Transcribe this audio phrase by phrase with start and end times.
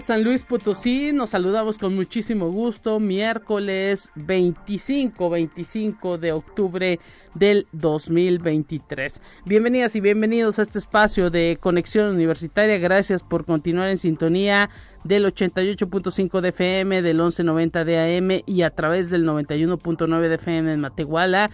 [0.00, 7.00] San Luis Potosí, nos saludamos con muchísimo gusto, miércoles 25, 25 de octubre
[7.34, 9.22] del 2023.
[9.46, 14.68] Bienvenidas y bienvenidos a este espacio de conexión universitaria, gracias por continuar en sintonía
[15.04, 20.74] del 88.5 de FM, del 1190 de AM y a través del 91.9 de FM
[20.74, 21.50] en Matehuala.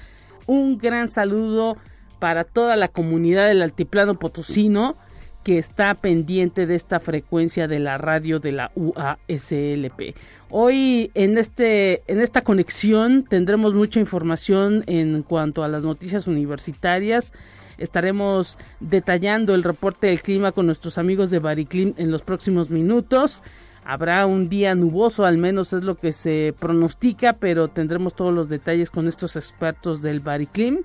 [0.46, 1.76] Un gran saludo
[2.18, 4.96] para toda la comunidad del Altiplano Potosino
[5.42, 10.14] que está pendiente de esta frecuencia de la radio de la UASLP.
[10.50, 17.32] Hoy en este en esta conexión tendremos mucha información en cuanto a las noticias universitarias.
[17.78, 23.42] Estaremos detallando el reporte del clima con nuestros amigos de Bariclim en los próximos minutos.
[23.84, 28.48] Habrá un día nuboso, al menos es lo que se pronostica, pero tendremos todos los
[28.48, 30.84] detalles con estos expertos del Bariclim.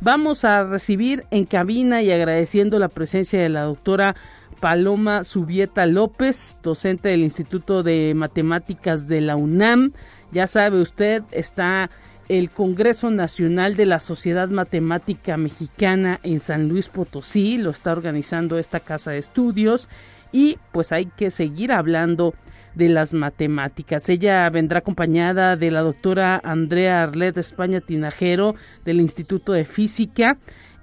[0.00, 4.14] Vamos a recibir en cabina y agradeciendo la presencia de la doctora
[4.60, 9.92] Paloma Subieta López, docente del Instituto de Matemáticas de la UNAM.
[10.32, 11.90] Ya sabe usted, está
[12.28, 18.58] el Congreso Nacional de la Sociedad Matemática Mexicana en San Luis Potosí, lo está organizando
[18.58, 19.88] esta casa de estudios
[20.30, 22.34] y pues hay que seguir hablando
[22.76, 24.08] de las matemáticas.
[24.08, 30.36] Ella vendrá acompañada de la doctora Andrea Arlet España Tinajero del Instituto de Física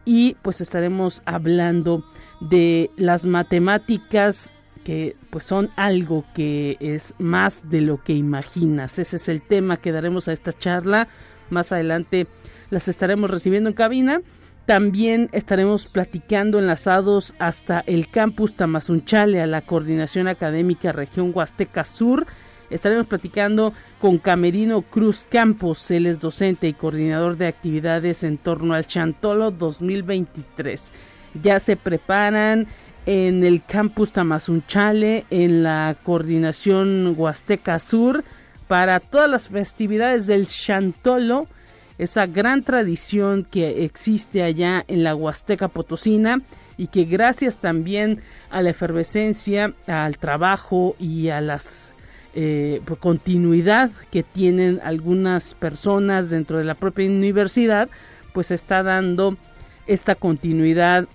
[0.04, 2.04] y pues estaremos hablando
[2.42, 9.00] de las matemáticas que pues son algo que es más de lo que imaginas.
[9.00, 11.08] Ese es el tema que daremos a esta charla.
[11.52, 12.28] Más adelante
[12.72, 14.20] las estaremos recibiendo en cabina
[14.66, 22.26] también estaremos platicando enlazados hasta el campus Tamazunchale a la Coordinación Académica Región Huasteca Sur.
[22.70, 28.74] Estaremos platicando con Camerino Cruz Campos, él es docente y coordinador de actividades en torno
[28.74, 30.94] al Chantolo 2023.
[31.42, 32.68] Ya se preparan
[33.06, 38.24] en el campus Tamazunchale, en la Coordinación Huasteca Sur,
[38.70, 41.48] para todas las festividades del Chantolo
[41.98, 46.42] esa gran tradición que existe allá en la Huasteca Potosina
[46.78, 51.94] y que gracias también a la efervescencia, al trabajo y a las
[52.36, 57.90] eh, continuidad que tienen algunas personas dentro de la propia universidad,
[58.34, 59.38] pues está dando
[59.86, 61.08] esta continuidad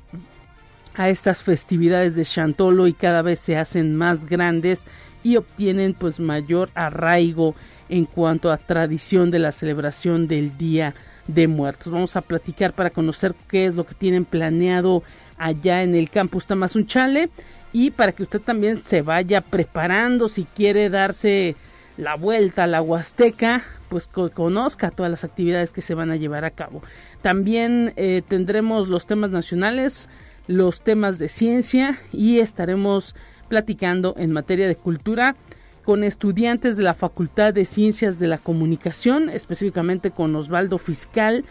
[0.94, 4.86] a estas festividades de Chantolo y cada vez se hacen más grandes
[5.22, 7.54] y obtienen pues mayor arraigo
[7.88, 10.94] en cuanto a tradición de la celebración del Día
[11.26, 11.92] de Muertos.
[11.92, 15.02] Vamos a platicar para conocer qué es lo que tienen planeado
[15.36, 17.30] allá en el campus Tamazunchale
[17.72, 21.54] y para que usted también se vaya preparando si quiere darse
[21.96, 26.44] la vuelta a la Huasteca, pues conozca todas las actividades que se van a llevar
[26.44, 26.82] a cabo.
[27.22, 30.08] También eh, tendremos los temas nacionales,
[30.46, 33.16] los temas de ciencia y estaremos
[33.48, 35.34] platicando en materia de cultura
[35.88, 41.46] con estudiantes de la Facultad de Ciencias de la Comunicación, específicamente con Osvaldo Fiscal.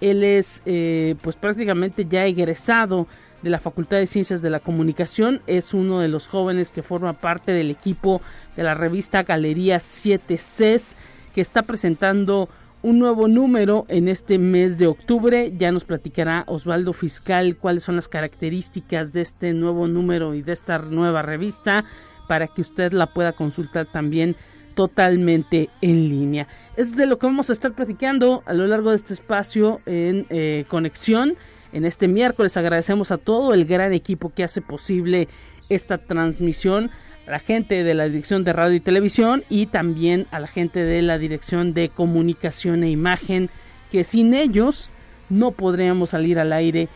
[0.00, 3.06] Él es eh, pues prácticamente ya egresado
[3.42, 7.12] de la Facultad de Ciencias de la Comunicación, es uno de los jóvenes que forma
[7.12, 8.22] parte del equipo
[8.56, 10.96] de la revista Galería 7 CES,
[11.34, 12.48] que está presentando
[12.80, 15.52] un nuevo número en este mes de octubre.
[15.58, 20.52] Ya nos platicará Osvaldo Fiscal cuáles son las características de este nuevo número y de
[20.52, 21.84] esta nueva revista
[22.28, 24.36] para que usted la pueda consultar también
[24.74, 26.48] totalmente en línea.
[26.76, 30.26] Es de lo que vamos a estar platicando a lo largo de este espacio en
[30.30, 31.36] eh, conexión.
[31.72, 35.28] En este miércoles agradecemos a todo el gran equipo que hace posible
[35.68, 36.90] esta transmisión,
[37.26, 40.84] a la gente de la Dirección de Radio y Televisión y también a la gente
[40.84, 43.48] de la Dirección de Comunicación e Imagen,
[43.90, 44.90] que sin ellos
[45.28, 46.88] no podríamos salir al aire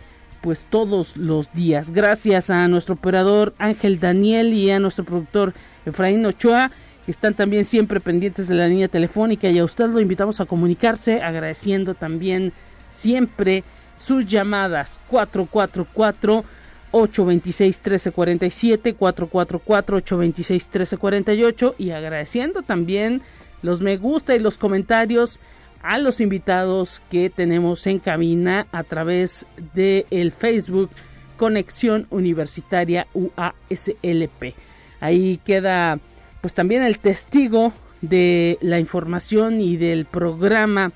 [0.47, 1.91] pues todos los días.
[1.91, 5.55] Gracias a nuestro operador Ángel Daniel y a nuestro productor
[5.85, 6.71] Efraín Ochoa,
[7.05, 10.47] que están también siempre pendientes de la línea telefónica y a usted lo invitamos a
[10.47, 12.53] comunicarse agradeciendo también
[12.89, 13.65] siempre
[13.97, 16.45] sus llamadas 444
[16.93, 23.21] 826 1347 444 826 1348 y agradeciendo también
[23.63, 25.41] los me gusta y los comentarios
[25.83, 30.91] a los invitados que tenemos en cabina a través de el Facebook
[31.37, 34.55] Conexión Universitaria UASLP.
[35.01, 35.99] Ahí queda
[36.41, 40.93] pues también el testigo de la información y del programa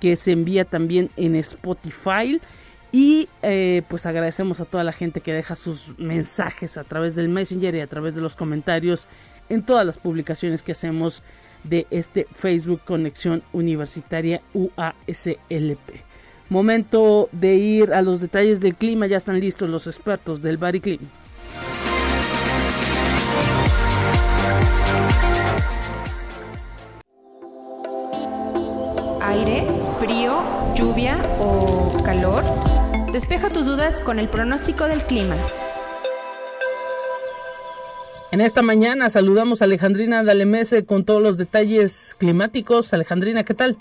[0.00, 2.40] que se envía también en Spotify
[2.92, 7.28] Y eh, pues agradecemos a toda la gente que deja sus mensajes a través del
[7.28, 9.08] Messenger y a través de los comentarios
[9.48, 11.22] en todas las publicaciones que hacemos
[11.64, 16.10] de este Facebook Conexión Universitaria UASLP.
[16.48, 20.98] Momento de ir a los detalles del clima, ya están listos los expertos del Bariclim.
[29.22, 29.64] Aire,
[30.00, 30.42] frío,
[30.74, 32.42] lluvia o calor.
[33.12, 35.36] Despeja tus dudas con el pronóstico del clima.
[38.32, 42.94] En esta mañana saludamos a Alejandrina Dalemese con todos los detalles climáticos.
[42.94, 43.76] Alejandrina, ¿qué tal?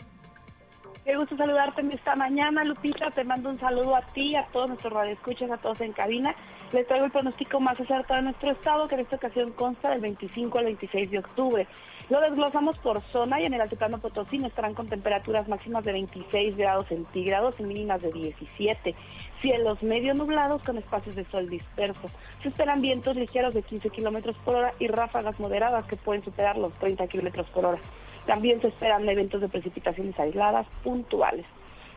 [1.05, 3.11] Qué gusto saludarte en esta mañana, Lupita.
[3.11, 6.35] Te mando un saludo a ti, a todos nuestros radioescuchas, a todos en cabina.
[6.71, 10.01] Les traigo el pronóstico más acertado de nuestro estado, que en esta ocasión consta del
[10.01, 11.67] 25 al 26 de octubre.
[12.09, 16.57] Lo desglosamos por zona y en el Altiplano Potosí estarán con temperaturas máximas de 26
[16.57, 18.95] grados centígrados y mínimas de 17.
[19.41, 22.11] Cielos medio nublados con espacios de sol dispersos.
[22.41, 26.57] Se esperan vientos ligeros de 15 kilómetros por hora y ráfagas moderadas que pueden superar
[26.57, 27.79] los 30 kilómetros por hora.
[28.25, 31.45] También se esperan eventos de precipitaciones aisladas puntuales.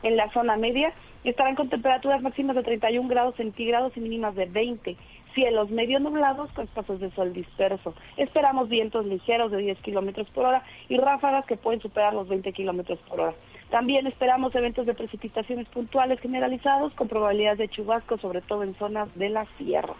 [0.03, 0.93] En la zona media
[1.23, 4.97] estarán con temperaturas máximas de 31 grados centígrados y mínimas de 20
[5.35, 7.95] cielos medio nublados con espacios de sol disperso.
[8.17, 12.53] Esperamos vientos ligeros de 10 kilómetros por hora y ráfagas que pueden superar los 20
[12.53, 13.35] kilómetros por hora.
[13.71, 19.09] También esperamos eventos de precipitaciones puntuales generalizados con probabilidades de chubasco, sobre todo en zonas
[19.15, 19.95] de la sierra.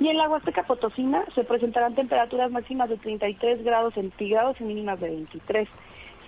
[0.00, 5.00] Y en la Huasteca Potosina se presentarán temperaturas máximas de 33 grados centígrados y mínimas
[5.00, 5.68] de 23.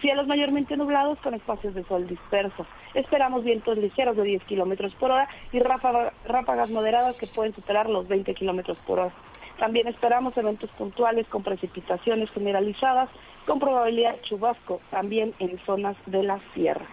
[0.00, 2.67] Cielos mayormente nublados con espacios de sol disperso.
[2.94, 8.08] Esperamos vientos ligeros de 10 kilómetros por hora y ráfagas moderadas que pueden superar los
[8.08, 9.12] 20 kilómetros por hora.
[9.58, 13.11] También esperamos eventos puntuales con precipitaciones generalizadas
[13.46, 16.87] con probabilidad de chubasco también en zonas de la sierra.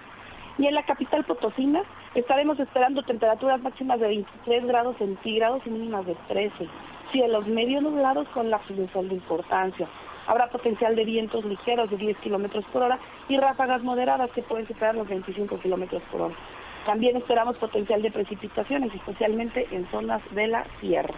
[0.57, 1.83] Y en la capital Potosina
[2.19, 6.67] estaremos esperando temperaturas máximas de 23 grados centígrados y mínimas de 13.
[7.11, 9.87] Cielos medio nublados con lapsos de de importancia.
[10.25, 12.99] Habrá potencial de vientos ligeros de 10 kilómetros por hora
[13.29, 16.35] y ráfagas moderadas que pueden superar los 25 kilómetros por hora.
[16.87, 21.15] También esperamos potencial de precipitaciones, especialmente en zonas de la sierra.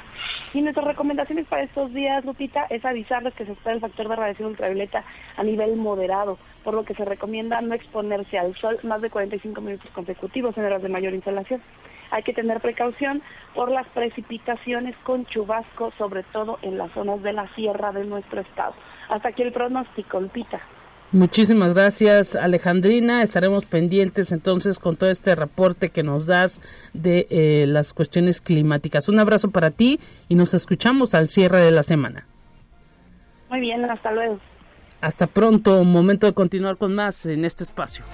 [0.51, 4.16] Y nuestras recomendaciones para estos días, Lupita, es avisarles que se espera el factor de
[4.16, 5.04] radiación ultravioleta
[5.38, 9.62] a nivel moderado, por lo que se recomienda no exponerse al sol más de 45
[9.62, 11.62] minutos consecutivos en horas de mayor insolación.
[12.10, 13.21] Hay que tener precaución
[13.54, 18.42] por las precipitaciones con chubasco, sobre todo en las zonas de la sierra de nuestro
[18.42, 18.74] estado.
[19.07, 20.62] Hasta aquí el pronóstico, Lupita.
[21.12, 23.24] Muchísimas gracias, Alejandrina.
[23.24, 26.62] Estaremos pendientes entonces con todo este reporte que nos das
[26.94, 29.10] de eh, las cuestiones climáticas.
[29.10, 32.28] Un abrazo para ti y nos escuchamos al cierre de la semana.
[33.50, 34.40] Muy bien, hasta luego.
[35.02, 38.06] Hasta pronto, momento de continuar con más en este espacio.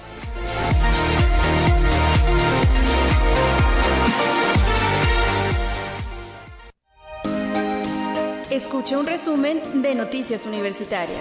[8.50, 11.20] Escuche un resumen de Noticias Universitarias.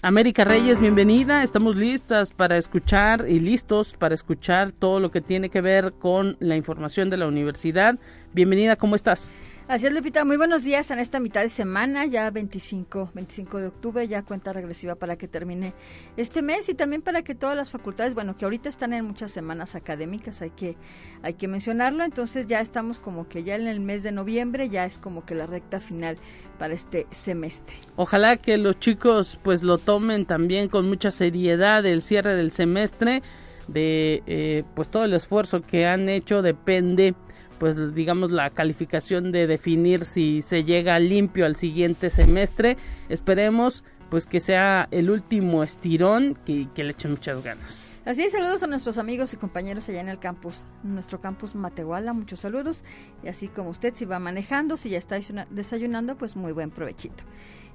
[0.00, 1.42] América Reyes, bienvenida.
[1.42, 6.36] Estamos listas para escuchar y listos para escuchar todo lo que tiene que ver con
[6.38, 7.98] la información de la universidad.
[8.32, 9.28] Bienvenida, ¿cómo estás?
[9.68, 10.24] Así es, Lupita.
[10.24, 14.54] Muy buenos días en esta mitad de semana, ya 25, 25 de octubre, ya cuenta
[14.54, 15.74] regresiva para que termine
[16.16, 19.30] este mes y también para que todas las facultades, bueno, que ahorita están en muchas
[19.30, 20.78] semanas académicas, hay que,
[21.20, 22.02] hay que mencionarlo.
[22.02, 25.34] Entonces ya estamos como que ya en el mes de noviembre, ya es como que
[25.34, 26.16] la recta final
[26.58, 27.76] para este semestre.
[27.96, 33.22] Ojalá que los chicos pues lo tomen también con mucha seriedad el cierre del semestre
[33.66, 37.14] de eh, pues todo el esfuerzo que han hecho depende
[37.58, 42.76] pues digamos la calificación de definir si se llega limpio al siguiente semestre.
[43.08, 48.00] Esperemos pues que sea el último estirón que, que, le echen muchas ganas.
[48.04, 52.12] Así es, saludos a nuestros amigos y compañeros allá en el campus, nuestro campus Matehuala,
[52.12, 52.84] muchos saludos.
[53.22, 55.18] Y así como usted si va manejando, si ya está
[55.50, 57.24] desayunando, pues muy buen provechito.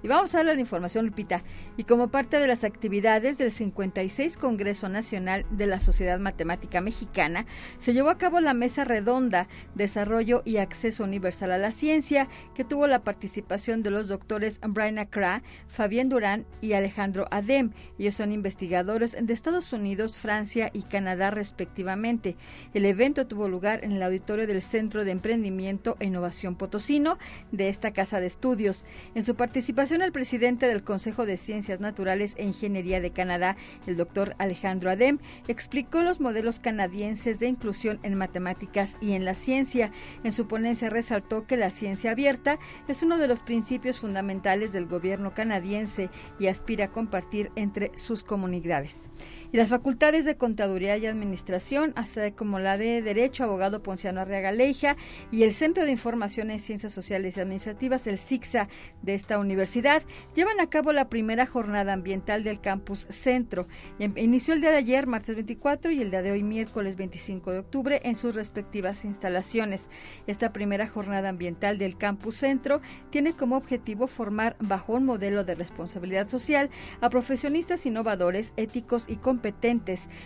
[0.04, 1.44] Y vamos a hablar de información, Lupita.
[1.78, 7.46] Y como parte de las actividades del 56 Congreso Nacional de la Sociedad Matemática Mexicana,
[7.78, 12.66] se llevó a cabo la mesa redonda Desarrollo y Acceso Universal a la Ciencia, que
[12.66, 17.72] tuvo la participación de los doctores Brian Acra, Fabián Durán y Alejandro Adem.
[17.98, 22.36] Ellos son investigadores de Estados Unidos, Francia y Canadá respectivamente.
[22.74, 27.18] El evento tuvo lugar en el auditorio del Centro de Emprendimiento e Innovación Potosino
[27.54, 28.86] de esta casa de estudios.
[29.16, 33.96] En su participación el presidente del Consejo de Ciencias Naturales e Ingeniería de Canadá, el
[33.96, 39.92] doctor Alejandro Adem, explicó los modelos canadienses de inclusión en matemáticas y en la ciencia.
[40.24, 44.88] En su ponencia resaltó que la ciencia abierta es uno de los principios fundamentales del
[44.88, 46.10] gobierno canadiense
[46.40, 49.10] y aspira a compartir entre sus comunidades.
[49.54, 54.52] Y las facultades de Contaduría y Administración, así como la de Derecho, abogado Ponciano Arriaga
[54.52, 54.98] Leija
[55.32, 58.68] y el Centro de Información en Ciencias Sociales y Administrativas, el CICSA
[59.04, 60.02] de esta universidad,
[60.34, 63.68] llevan a cabo la primera jornada ambiental del campus Centro.
[64.00, 67.60] Inició el día de ayer, martes 24, y el día de hoy, miércoles 25 de
[67.60, 69.88] octubre, en sus respectivas instalaciones.
[70.26, 72.82] Esta primera jornada ambiental del campus Centro
[73.12, 79.18] tiene como objetivo formar bajo un modelo de responsabilidad social a profesionistas innovadores, éticos y
[79.18, 79.43] competentes,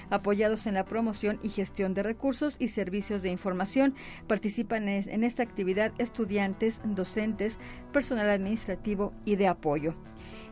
[0.09, 3.95] apoyados en la promoción y gestión de recursos y servicios de información.
[4.27, 7.59] Participan en esta actividad estudiantes, docentes,
[7.91, 9.93] personal administrativo y de apoyo.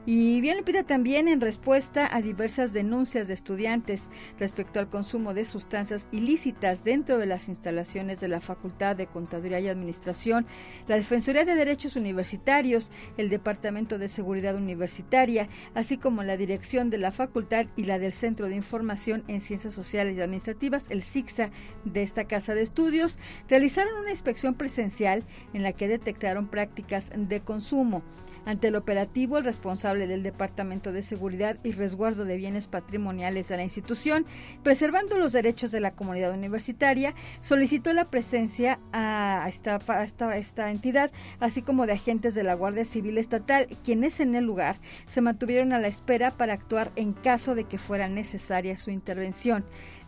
[0.08, 5.46] Y bien pide también en respuesta a diversas denuncias de estudiantes respecto al consumo de
[5.46, 10.46] sustancias ilícitas dentro de las instalaciones de la Facultad de Contaduría y Administración,
[10.88, 17.00] la Defensoría de Derechos Universitarios, el Departamento de Seguridad Universitaria, así como la dirección de
[17.00, 21.50] la facultad y la del Centro de Información en Ciencias Sociales y Administrativas, el CICSA
[21.84, 23.18] de esta casa de estudios,
[23.50, 28.04] realizaron una inspección presencial en la que detectaron prácticas de consumo.
[28.46, 33.58] Ante el operativo, el responsable del Departamento de Seguridad y Resguardo de Bienes Patrimoniales de
[33.58, 34.26] la institución,
[34.64, 41.12] preservando los derechos de la comunidad universitaria, solicitó la presencia a esta, esta, esta entidad,
[41.40, 45.72] así como de agentes de la Guardia Civil Estatal, quienes en el lugar se mantuvieron
[45.72, 49.66] a la espera para actuar en caso de que fuera necesaria su intervención.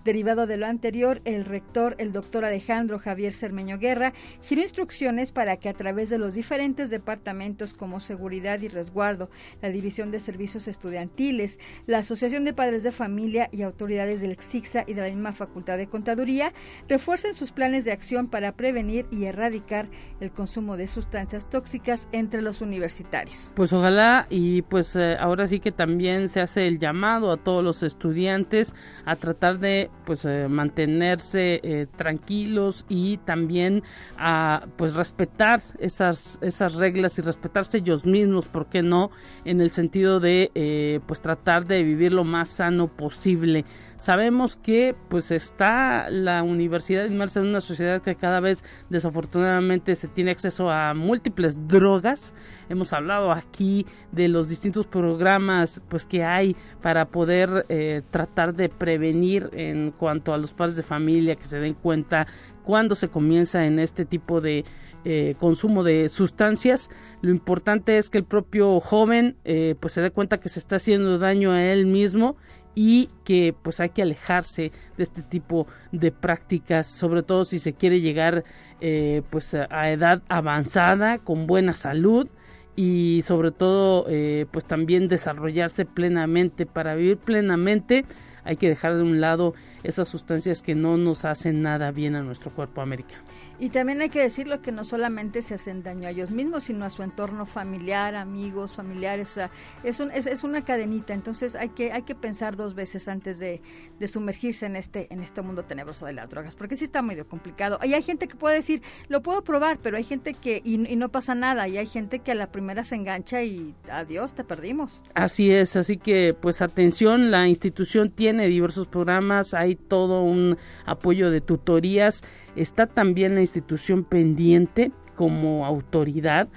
[0.07, 5.57] Derivado de lo anterior, el rector, el doctor Alejandro Javier Cermeño Guerra, giró instrucciones para
[5.57, 9.29] que a través de los diferentes departamentos como seguridad y resguardo,
[9.61, 14.85] la División de Servicios Estudiantiles, la Asociación de Padres de Familia y autoridades del XIXA
[14.87, 16.53] y de la misma Facultad de Contaduría
[16.87, 19.89] refuercen sus planes de acción para prevenir y erradicar
[20.21, 23.51] el consumo de sustancias tóxicas entre los universitarios.
[23.57, 27.61] Pues ojalá y pues eh, ahora sí que también se hace el llamado a todos
[27.61, 28.73] los estudiantes
[29.03, 33.83] a tratar de pues eh, mantenerse eh, tranquilos y también
[34.17, 39.11] a pues respetar esas esas reglas y respetarse ellos mismos por qué no
[39.45, 43.65] en el sentido de eh, pues tratar de vivir lo más sano posible.
[43.95, 50.07] Sabemos que pues está la universidad inmersa en una sociedad que cada vez desafortunadamente se
[50.07, 52.35] tiene acceso a múltiples drogas.
[52.69, 58.69] Hemos hablado aquí de los distintos programas pues que hay para poder eh, tratar de
[58.69, 62.27] prevenir en cuanto a los padres de familia que se den cuenta
[62.63, 64.65] cuando se comienza en este tipo de
[65.05, 66.89] eh, consumo de sustancias.
[67.21, 70.75] Lo importante es que el propio joven eh, pues se dé cuenta que se está
[70.75, 72.35] haciendo daño a él mismo
[72.75, 77.71] y que pues hay que alejarse de este tipo de prácticas, sobre todo si se
[77.71, 78.43] quiere llegar
[78.81, 82.27] eh, pues a edad avanzada con buena salud
[82.75, 84.05] y sobre todo
[84.51, 88.05] pues también desarrollarse plenamente para vivir plenamente
[88.47, 89.53] hay que dejar de un lado
[89.83, 93.15] esas sustancias que no nos hacen nada bien a nuestro cuerpo América.
[93.59, 96.85] Y también hay que decirlo que no solamente se hacen daño a ellos mismos, sino
[96.85, 99.51] a su entorno familiar, amigos, familiares, o sea,
[99.83, 103.61] es, un, es, una cadenita, entonces hay que, hay que pensar dos veces antes de,
[104.05, 107.79] sumergirse en este, en este mundo tenebroso de las drogas, porque sí está medio complicado.
[107.81, 111.09] Hay gente que puede decir, lo puedo probar, pero hay gente que, y, y no
[111.09, 115.03] pasa nada, y hay gente que a la primera se engancha y adiós, te perdimos.
[115.15, 121.31] Así es, así que pues atención, la institución tiene diversos programas, hay todo un apoyo
[121.31, 122.23] de tutorías,
[122.57, 126.47] está también la institución pendiente como autoridad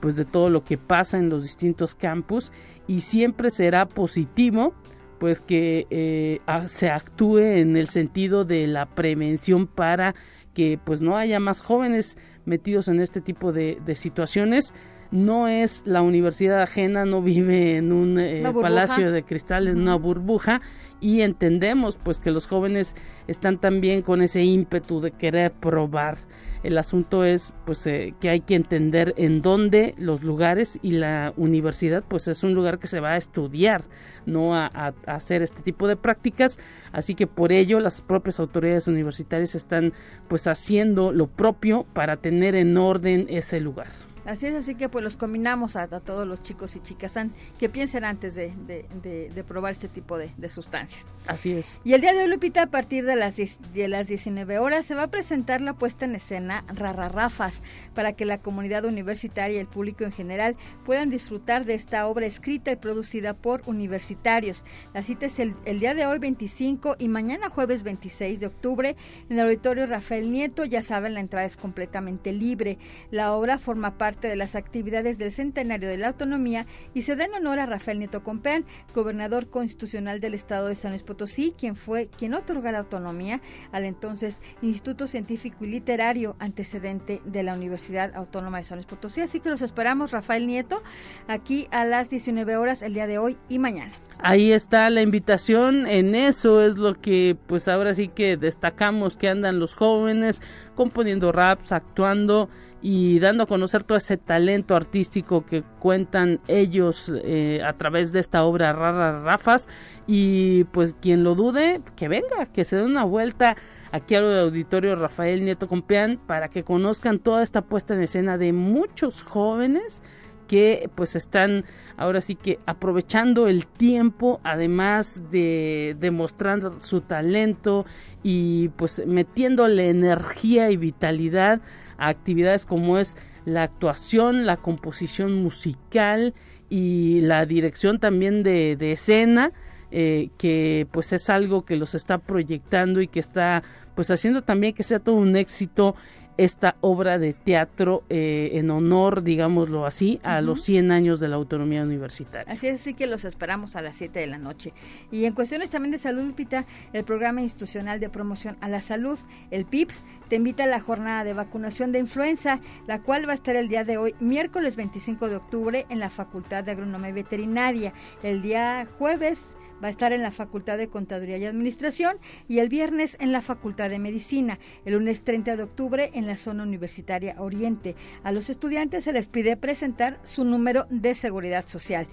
[0.00, 2.52] pues de todo lo que pasa en los distintos campus
[2.86, 4.74] y siempre será positivo
[5.18, 10.14] pues que eh, se actúe en el sentido de la prevención para
[10.54, 14.74] que pues no haya más jóvenes metidos en este tipo de, situaciones
[15.10, 19.96] no es la universidad ajena, no vive en un eh, palacio de cristal, en una
[19.96, 20.60] burbuja
[21.00, 22.94] y entendemos pues que los jóvenes
[23.26, 26.18] están también con ese ímpetu de querer probar.
[26.62, 31.32] El asunto es pues eh, que hay que entender en dónde los lugares y la
[31.38, 33.84] universidad pues es un lugar que se va a estudiar,
[34.26, 36.60] no a, a hacer este tipo de prácticas,
[36.92, 39.94] así que por ello las propias autoridades universitarias están
[40.28, 43.88] pues haciendo lo propio para tener en orden ese lugar.
[44.30, 47.18] Así es, así que pues los combinamos a, todos los chicos y chicas
[47.58, 51.06] que piensen antes de, de, probar este tipo de, sustancias.
[51.26, 51.80] Así es.
[51.82, 54.94] Y el día de hoy, Lupita, a partir de las, de las 19 horas se
[54.94, 59.66] va a presentar la puesta en escena Rarrafas para que la comunidad universitaria y el
[59.66, 64.64] público en general puedan disfrutar de esta obra escrita y producida por universitarios.
[64.94, 68.96] La cita es el, el día de hoy 25 y mañana jueves 26 de octubre
[69.28, 70.64] en el auditorio Rafael Nieto.
[70.64, 72.78] Ya saben, la entrada es completamente libre.
[73.10, 77.24] La obra forma parte de las actividades del centenario de la autonomía y se da
[77.24, 81.76] en honor a Rafael Nieto Compeán, gobernador constitucional del estado de San Luis Potosí, quien
[81.76, 83.40] fue quien otorga la autonomía
[83.72, 89.20] al entonces Instituto Científico y Literario antecedente de la Universidad Autónoma de San Luis Potosí.
[89.20, 90.82] Así que los esperamos, Rafael Nieto,
[91.28, 93.92] aquí a las 19 horas el día de hoy y mañana.
[94.22, 99.30] Ahí está la invitación, en eso es lo que pues ahora sí que destacamos que
[99.30, 100.42] andan los jóvenes
[100.74, 102.50] componiendo raps, actuando
[102.82, 108.20] y dando a conocer todo ese talento artístico que cuentan ellos eh, a través de
[108.20, 109.68] esta obra Rara Rafas.
[110.06, 113.56] Y pues quien lo dude que venga, que se dé una vuelta
[113.92, 118.52] aquí al auditorio Rafael Nieto Compeán para que conozcan toda esta puesta en escena de
[118.52, 120.02] muchos jóvenes
[120.50, 121.64] que pues están
[121.96, 127.86] ahora sí que aprovechando el tiempo además de demostrando su talento
[128.24, 131.60] y pues metiéndole energía y vitalidad
[132.00, 136.34] a actividades como es la actuación, la composición musical
[136.68, 139.50] y la dirección también de, escena,
[139.90, 143.62] eh, que pues es algo que los está proyectando y que está
[143.94, 145.94] pues haciendo también que sea todo un éxito
[146.36, 151.36] esta obra de teatro eh, en honor, digámoslo así, a los 100 años de la
[151.36, 152.50] autonomía universitaria.
[152.50, 154.72] Así es, así que los esperamos a las 7 de la noche.
[155.10, 156.64] Y en cuestiones también de salud, Lupita,
[156.94, 159.18] el Programa Institucional de Promoción a la Salud,
[159.50, 163.34] el PIPS, te invita a la jornada de vacunación de influenza, la cual va a
[163.34, 167.92] estar el día de hoy, miércoles 25 de octubre, en la Facultad de Agronomía Veterinaria.
[168.22, 172.18] El día jueves va a estar en la Facultad de Contaduría y Administración
[172.48, 176.36] y el viernes en la Facultad de Medicina, el lunes 30 de octubre en la
[176.36, 177.96] zona universitaria Oriente.
[178.22, 182.06] A los estudiantes se les pide presentar su número de seguridad social.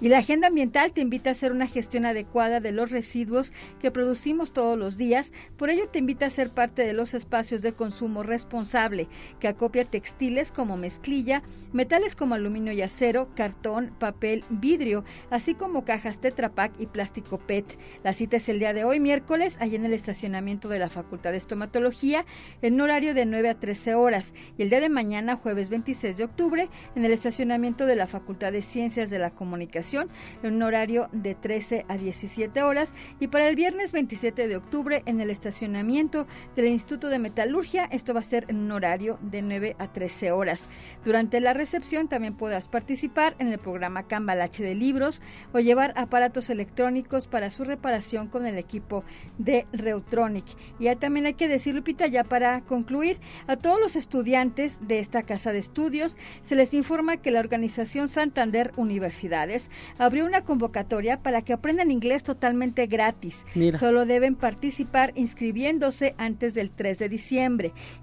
[0.00, 3.92] Y la agenda ambiental te invita a hacer una gestión adecuada de los residuos que
[3.92, 5.32] producimos todos los días.
[5.56, 9.08] Por ello te invita a ser parte de los espacios de consumo responsable
[9.40, 11.42] que acopia textiles como mezclilla,
[11.72, 17.38] metales como aluminio y acero, cartón, papel, vidrio, así como cajas Tetra Pak y plástico
[17.38, 17.78] PET.
[18.04, 21.32] La cita es el día de hoy, miércoles, allá en el estacionamiento de la Facultad
[21.32, 22.26] de Estomatología,
[22.60, 24.34] en horario de 9 a 13 horas.
[24.58, 28.52] Y el día de mañana, jueves 26 de octubre, en el estacionamiento de la Facultad
[28.52, 30.08] de Ciencias de la Comunicación
[30.42, 35.02] en un horario de 13 a 17 horas y para el viernes 27 de octubre
[35.06, 37.18] en el estacionamiento del Instituto de
[37.52, 40.70] Metalurgia, esto va a ser en un horario de 9 a 13 horas.
[41.04, 45.20] Durante la recepción también podrás participar en el programa Cambalache de libros
[45.52, 49.04] o llevar aparatos electrónicos para su reparación con el equipo
[49.36, 50.46] de Reutronic.
[50.78, 54.98] Y ya también hay que decir, Lupita, ya para concluir, a todos los estudiantes de
[54.98, 61.22] esta casa de estudios se les informa que la organización Santander Universidades abrió una convocatoria
[61.22, 63.44] para que aprendan inglés totalmente gratis.
[63.78, 67.41] Solo deben participar inscribiéndose antes del 3 de diciembre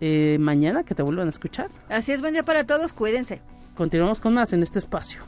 [0.00, 1.70] Eh, mañana que te vuelvan a escuchar.
[1.88, 3.40] Así es, buen día para todos, cuídense.
[3.76, 5.22] Continuamos con más en este espacio.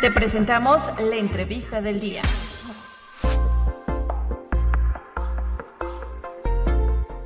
[0.00, 2.22] Te presentamos la entrevista del día.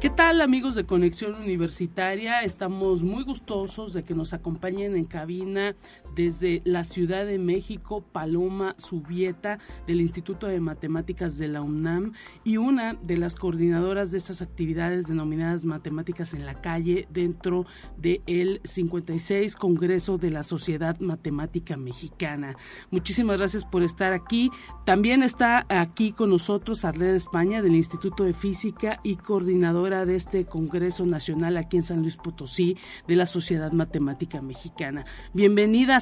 [0.02, 2.42] ¿Qué tal amigos de Conexión Universitaria?
[2.42, 5.76] Estamos muy gustosos de que nos acompañen en cabina
[6.14, 12.12] desde la Ciudad de México, Paloma Subieta del Instituto de Matemáticas de la UNAM
[12.44, 18.60] y una de las coordinadoras de estas actividades denominadas Matemáticas en la Calle dentro del
[18.64, 22.56] 56 Congreso de la Sociedad Matemática Mexicana.
[22.90, 24.50] Muchísimas gracias por estar aquí.
[24.84, 30.44] También está aquí con nosotros Arleda España del Instituto de Física y coordinadora de este
[30.44, 35.04] Congreso Nacional aquí en San Luis Potosí de la Sociedad Matemática Mexicana.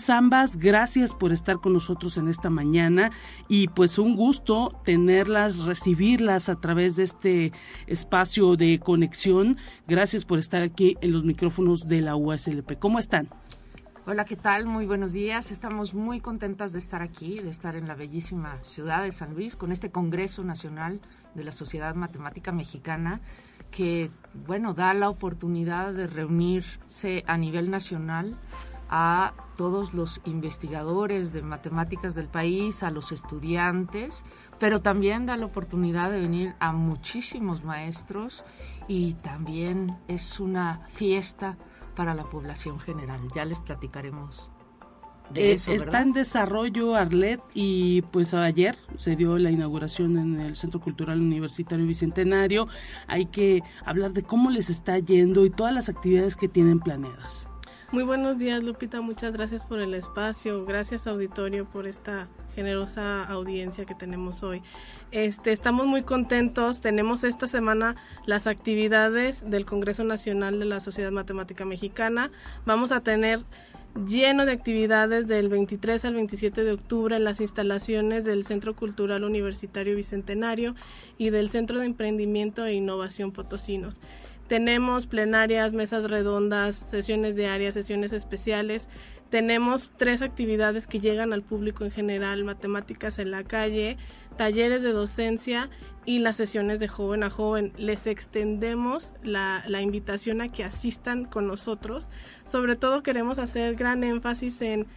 [0.08, 3.10] Ambas, gracias por estar con nosotros en esta mañana
[3.48, 7.52] y pues un gusto tenerlas, recibirlas a través de este
[7.86, 9.58] espacio de conexión.
[9.86, 12.78] Gracias por estar aquí en los micrófonos de la USLP.
[12.78, 13.28] ¿Cómo están?
[14.06, 14.66] Hola, ¿qué tal?
[14.66, 15.50] Muy buenos días.
[15.50, 19.56] Estamos muy contentas de estar aquí, de estar en la bellísima ciudad de San Luis
[19.56, 21.00] con este Congreso Nacional
[21.34, 23.20] de la Sociedad Matemática Mexicana
[23.70, 24.10] que,
[24.46, 28.36] bueno, da la oportunidad de reunirse a nivel nacional
[28.90, 34.24] a todos los investigadores de matemáticas del país, a los estudiantes,
[34.58, 38.44] pero también da la oportunidad de venir a muchísimos maestros
[38.88, 41.56] y también es una fiesta
[41.94, 43.20] para la población general.
[43.34, 44.50] Ya les platicaremos
[45.34, 50.80] eh, está en desarrollo Arlet y pues ayer se dio la inauguración en el Centro
[50.80, 52.66] Cultural Universitario Bicentenario.
[53.06, 57.49] Hay que hablar de cómo les está yendo y todas las actividades que tienen planeadas.
[57.92, 63.84] Muy buenos días Lupita, muchas gracias por el espacio, gracias auditorio por esta generosa audiencia
[63.84, 64.62] que tenemos hoy.
[65.10, 71.10] Este, estamos muy contentos, tenemos esta semana las actividades del Congreso Nacional de la Sociedad
[71.10, 72.30] Matemática Mexicana.
[72.64, 73.40] Vamos a tener
[74.06, 79.24] lleno de actividades del 23 al 27 de octubre en las instalaciones del Centro Cultural
[79.24, 80.76] Universitario Bicentenario
[81.18, 83.98] y del Centro de Emprendimiento e Innovación Potosinos.
[84.50, 88.88] Tenemos plenarias, mesas redondas, sesiones diarias, sesiones especiales.
[89.28, 93.96] Tenemos tres actividades que llegan al público en general, matemáticas en la calle,
[94.36, 95.70] talleres de docencia
[96.04, 97.72] y las sesiones de joven a joven.
[97.76, 102.08] Les extendemos la, la, invitación a que asistan con nosotros.
[102.44, 104.88] Sobre todo queremos hacer gran énfasis en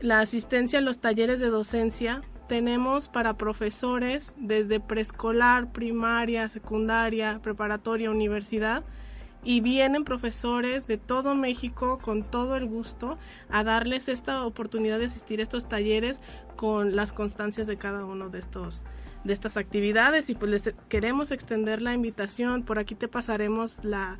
[0.00, 2.22] la asistencia a los talleres de docencia.
[2.48, 8.84] Tenemos para profesores desde preescolar, primaria, secundaria, preparatoria, universidad
[9.42, 13.18] y vienen profesores de todo México con todo el gusto
[13.50, 16.20] a darles esta oportunidad de asistir a estos talleres
[16.56, 18.84] con las constancias de cada uno de estos
[19.24, 20.30] de estas actividades.
[20.30, 22.62] Y pues les queremos extender la invitación.
[22.62, 24.18] Por aquí te pasaremos la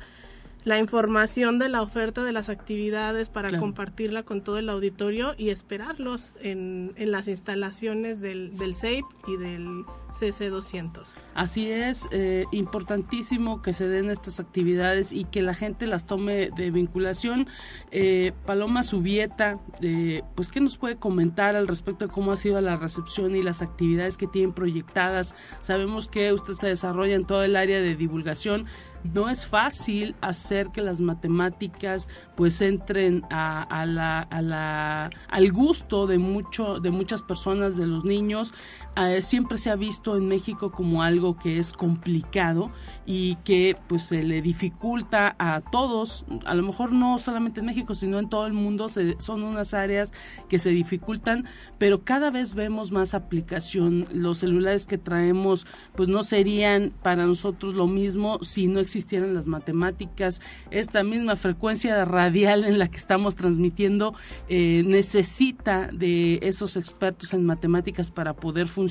[0.65, 5.49] la información de la oferta de las actividades para compartirla con todo el auditorio y
[5.49, 11.13] esperarlos en, en las instalaciones del, del CEIP y del CC200.
[11.35, 16.49] Así es, eh, importantísimo que se den estas actividades y que la gente las tome
[16.55, 17.47] de vinculación.
[17.91, 22.59] Eh, Paloma Subieta, eh, pues, ¿qué nos puede comentar al respecto de cómo ha sido
[22.61, 25.35] la recepción y las actividades que tienen proyectadas?
[25.61, 28.65] Sabemos que usted se desarrolla en todo el área de divulgación
[29.13, 36.07] no es fácil hacer que las matemáticas pues entren a, la, a la, al gusto
[36.07, 38.53] de mucho de muchas personas de los niños
[38.97, 42.71] eh, siempre se ha visto en México como algo que es complicado
[43.05, 47.93] y que pues se le dificulta a todos, a lo mejor no solamente en México,
[47.93, 50.13] sino en todo el mundo, son unas áreas
[50.47, 51.45] que se dificultan,
[51.77, 54.07] pero cada vez vemos más aplicación.
[54.13, 59.47] Los celulares que traemos pues no serían para nosotros lo mismo si no existieran las
[59.47, 60.41] matemáticas.
[60.71, 64.13] Esta misma frecuencia radial en la que estamos transmitiendo
[64.47, 68.84] eh, necesita de esos expertos en matemáticas para poder funcionar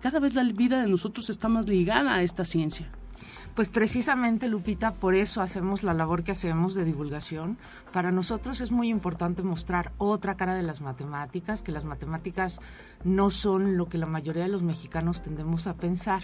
[0.00, 2.90] cada vez la vida de nosotros está más ligada a esta ciencia.
[3.54, 7.58] Pues precisamente, Lupita, por eso hacemos la labor que hacemos de divulgación.
[7.92, 12.60] Para nosotros es muy importante mostrar otra cara de las matemáticas, que las matemáticas
[13.04, 16.22] no son lo que la mayoría de los mexicanos tendemos a pensar.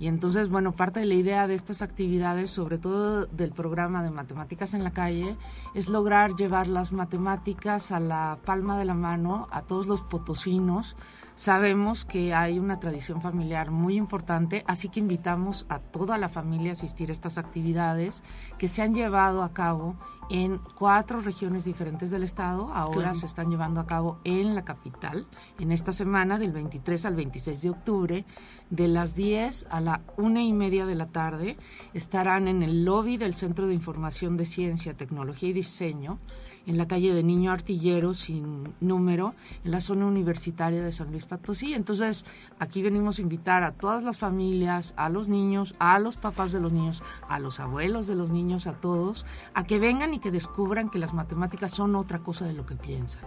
[0.00, 4.10] Y entonces, bueno, parte de la idea de estas actividades, sobre todo del programa de
[4.10, 5.36] Matemáticas en la Calle,
[5.76, 10.96] es lograr llevar las matemáticas a la palma de la mano a todos los potosinos
[11.36, 16.70] Sabemos que hay una tradición familiar muy importante, así que invitamos a toda la familia
[16.70, 18.22] a asistir a estas actividades
[18.56, 19.96] que se han llevado a cabo
[20.30, 22.72] en cuatro regiones diferentes del estado.
[22.72, 25.26] Ahora se están llevando a cabo en la capital,
[25.58, 28.24] en esta semana del 23 al 26 de octubre,
[28.70, 31.56] de las 10 a la una y media de la tarde.
[31.94, 36.20] Estarán en el lobby del Centro de Información de Ciencia, Tecnología y Diseño
[36.66, 41.26] en la calle de Niño Artillero sin número, en la zona universitaria de San Luis
[41.26, 41.74] Potosí.
[41.74, 42.24] Entonces,
[42.58, 46.60] aquí venimos a invitar a todas las familias, a los niños, a los papás de
[46.60, 50.30] los niños, a los abuelos de los niños, a todos, a que vengan y que
[50.30, 53.22] descubran que las matemáticas son otra cosa de lo que piensan.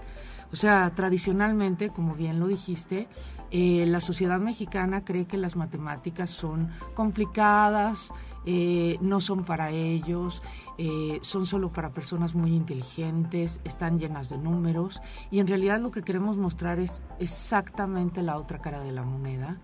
[0.51, 3.07] O sea, tradicionalmente, como bien lo dijiste,
[3.51, 8.11] eh, la sociedad mexicana cree que las matemáticas son complicadas,
[8.49, 10.41] eh, no son para ellos,
[10.77, 15.91] eh, son solo para personas muy inteligentes, están llenas de números y en realidad lo
[15.91, 19.59] que queremos mostrar es exactamente la otra cara de la moneda.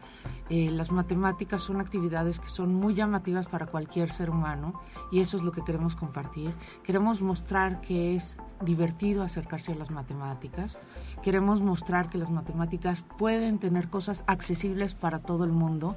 [0.49, 4.73] las matemáticas son actividades que son muy llamativas para cualquier ser humano
[5.13, 6.53] y eso es lo que queremos compartir.
[6.83, 10.77] Queremos mostrar que es divertido acercarse a las matemáticas,
[11.23, 15.95] queremos mostrar que las matemáticas pueden tener cosas accesibles para todo el mundo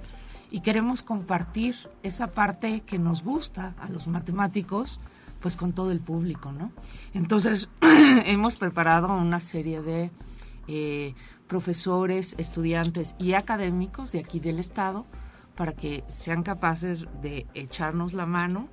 [0.57, 4.99] y queremos compartir esa parte que nos gusta a los matemáticos
[5.39, 6.73] pues con todo el público, ¿no?
[7.13, 7.69] Entonces
[8.25, 10.11] hemos preparado una serie de
[10.67, 11.15] eh,
[11.47, 15.05] profesores, estudiantes y académicos de aquí del estado
[15.57, 18.71] para que sean capaces de echarnos la mano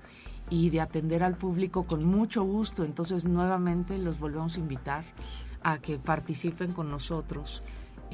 [0.49, 2.85] y de atender al público con mucho gusto.
[2.85, 5.03] Entonces nuevamente los volvemos a invitar
[5.63, 7.61] a que participen con nosotros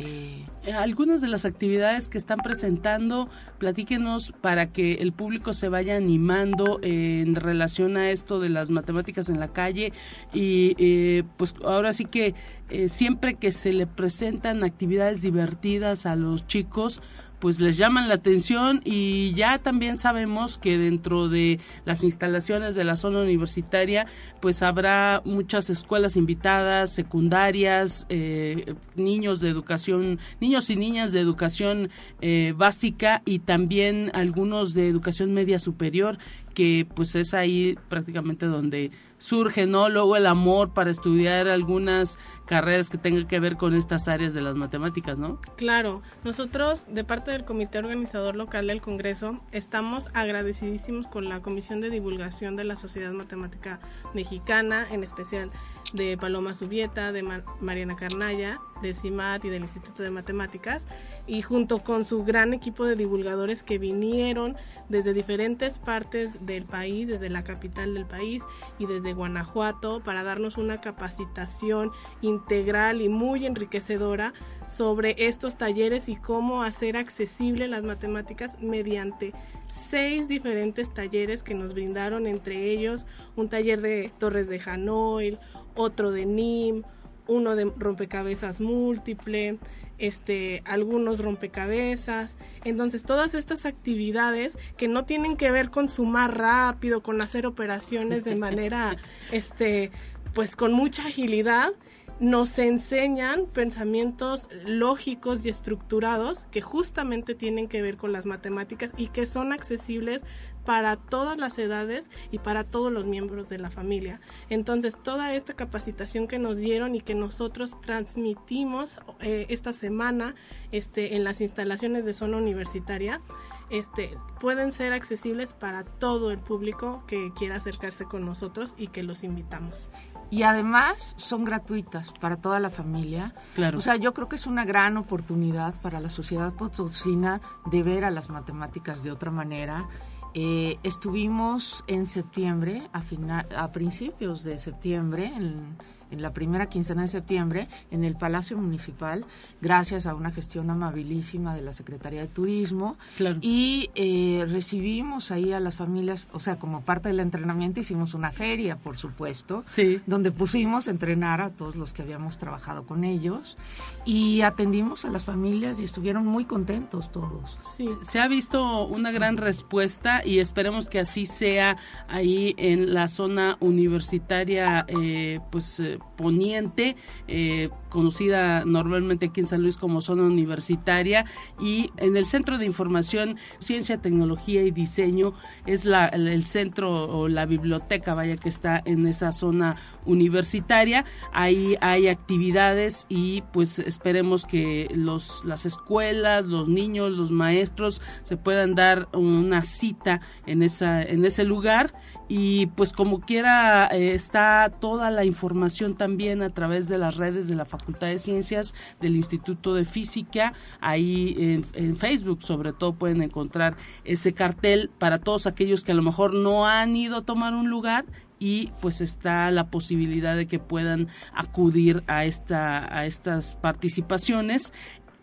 [0.01, 5.97] eh, algunas de las actividades que están presentando, platíquenos para que el público se vaya
[5.97, 9.91] animando en relación a esto de las matemáticas en la calle
[10.33, 12.33] y eh, pues ahora sí que
[12.69, 17.01] eh, siempre que se le presentan actividades divertidas a los chicos,
[17.39, 22.83] pues les llaman la atención y ya también sabemos que dentro de las instalaciones de
[22.83, 24.07] la zona universitaria
[24.41, 31.89] pues habrá muchas escuelas invitadas, secundarias, eh, niños de educación, niños y niñas de educación
[32.21, 36.17] eh, básica y también algunos de educación media superior
[36.59, 39.87] que pues es ahí prácticamente donde surge, ¿no?
[39.87, 44.41] Luego el amor para estudiar algunas carreras que tengan que ver con estas áreas de
[44.41, 45.39] las matemáticas, ¿no?
[45.55, 51.79] Claro, nosotros de parte del comité organizador local del Congreso estamos agradecidísimos con la Comisión
[51.79, 53.79] de Divulgación de la Sociedad Matemática
[54.13, 55.51] Mexicana, en especial
[55.93, 57.23] de Paloma Subieta, de
[57.61, 60.85] Mariana Carnaya, de CIMAT y del Instituto de Matemáticas,
[61.29, 64.57] y junto con su gran equipo de divulgadores que vinieron
[64.89, 68.43] desde diferentes partes del país, desde la capital del país
[68.79, 74.33] y desde Guanajuato, para darnos una capacitación integral y muy enriquecedora
[74.65, 79.33] sobre estos talleres y cómo hacer accesible las matemáticas mediante
[79.67, 85.37] seis diferentes talleres que nos brindaron, entre ellos un taller de Torres de Hanoi,
[85.75, 86.83] otro de NIM,
[87.29, 89.57] uno de rompecabezas múltiple,
[89.97, 92.37] este, algunos rompecabezas.
[92.65, 98.23] Entonces, todas estas actividades que no tienen que ver con sumar rápido, con hacer operaciones
[98.23, 98.97] de manera,
[99.31, 99.91] este,
[100.33, 101.71] pues con mucha agilidad,
[102.19, 109.07] nos enseñan pensamientos lógicos y estructurados que justamente tienen que ver con las matemáticas y
[109.07, 110.25] que son accesibles
[110.65, 114.19] para todas las edades y para todos los miembros de la familia.
[114.49, 120.35] Entonces, toda esta capacitación que nos dieron y que nosotros transmitimos eh, esta semana
[120.71, 123.21] este, en las instalaciones de zona universitaria,
[123.69, 129.03] este, pueden ser accesibles para todo el público que quiera acercarse con nosotros y que
[129.03, 129.89] los invitamos.
[130.31, 133.33] Y además son gratuitas para toda la familia.
[133.55, 133.79] Claro.
[133.79, 138.03] O sea, yo creo que es una gran oportunidad para la sociedad potosina de ver
[138.03, 139.87] a las matemáticas de otra manera
[140.33, 145.77] eh, estuvimos en septiembre, a, a principios de septiembre, en,
[146.11, 149.25] en la primera quincena de septiembre en el Palacio Municipal,
[149.61, 152.97] gracias a una gestión amabilísima de la Secretaría de Turismo.
[153.41, 158.31] Y eh, recibimos ahí a las familias, o sea, como parte del entrenamiento hicimos una
[158.31, 159.63] feria, por supuesto,
[160.05, 163.57] donde pusimos a entrenar a todos los que habíamos trabajado con ellos
[164.05, 167.57] y atendimos a las familias y estuvieron muy contentos todos.
[167.77, 173.07] Sí, se ha visto una gran respuesta y esperemos que así sea ahí en la
[173.07, 176.95] zona universitaria, eh, pues eh, poniente,
[177.27, 181.25] eh, conocida normalmente aquí en San Luis como zona universitaria,
[181.59, 185.33] y en el Centro de Información, Ciencia, Tecnología y Diseño
[185.65, 191.05] es la, el centro o la biblioteca, vaya, que está en esa zona universitaria.
[191.31, 198.37] Ahí hay actividades y pues esperemos que los, las escuelas, los niños, los maestros se
[198.37, 201.93] puedan dar una cita en, esa, en ese lugar
[202.29, 207.47] y pues como quiera eh, está toda la información también a través de las redes
[207.47, 212.93] de la Facultad de Ciencias del Instituto de Física ahí en, en, Facebook sobre todo
[212.93, 217.25] pueden encontrar ese cartel para todos aquellos que a lo mejor no han ido a
[217.25, 218.05] tomar un lugar
[218.39, 224.73] y pues está la posibilidad de que puedan acudir a esta a estas participaciones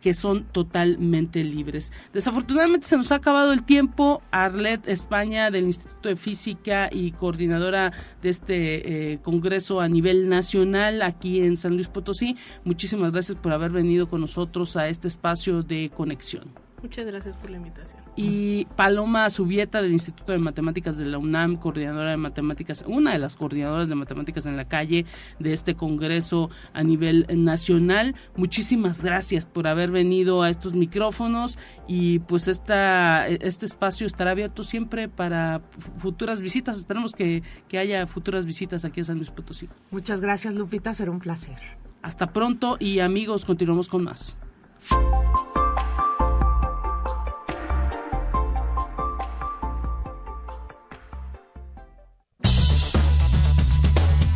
[0.07, 1.93] que son totalmente libres.
[2.13, 4.23] Desafortunadamente se nos ha acabado el tiempo.
[4.31, 7.93] Arlet España del Instituto de Física y coordinadora
[8.23, 12.37] de este eh, congreso a nivel nacional aquí en San Luis Potosí.
[12.63, 16.66] Muchísimas gracias por haber venido con nosotros a este espacio de conexión.
[16.83, 18.03] Muchas gracias por la invitación.
[18.17, 23.19] Y Paloma Subieta del Instituto de Matemáticas de la UNAM, coordinadora de matemáticas, una de
[23.19, 25.07] las coordinadoras de matemáticas en la calle
[25.39, 28.15] de este Congreso a nivel nacional.
[28.37, 31.59] Muchísimas gracias por haber venido a estos micrófonos
[31.89, 35.63] y pues esta, este espacio estará abierto siempre para
[35.99, 36.77] futuras visitas.
[36.77, 39.69] Esperamos que, que haya futuras visitas aquí a San Luis Potosí.
[39.91, 41.57] Muchas gracias Lupita, será un placer.
[42.03, 44.37] Hasta pronto y amigos, continuamos con más.